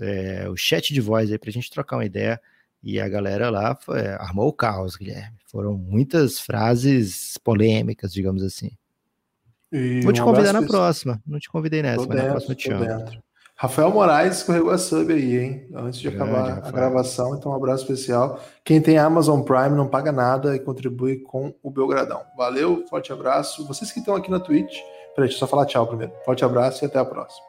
[0.00, 2.40] é, o chat de voz aí para a gente trocar uma ideia
[2.82, 5.36] e a galera lá foi, armou o caos, Guilherme.
[5.46, 8.70] Foram muitas frases polêmicas, digamos assim.
[9.72, 11.20] E Vou te convidar na próxima.
[11.26, 12.84] Não te convidei nessa, tô mas dentro, na próxima te chamo.
[13.60, 15.68] Rafael Moraes escorregou a sub aí, hein?
[15.74, 16.66] Antes de Grande, acabar Rafael.
[16.66, 18.40] a gravação, então um abraço especial.
[18.62, 22.22] Quem tem Amazon Prime não paga nada e contribui com o Belgradão.
[22.36, 23.66] Valeu, forte abraço.
[23.66, 24.78] Vocês que estão aqui na Twitch,
[25.14, 26.12] peraí, deixa eu só falar tchau primeiro.
[26.24, 27.44] Forte abraço e até a próxima.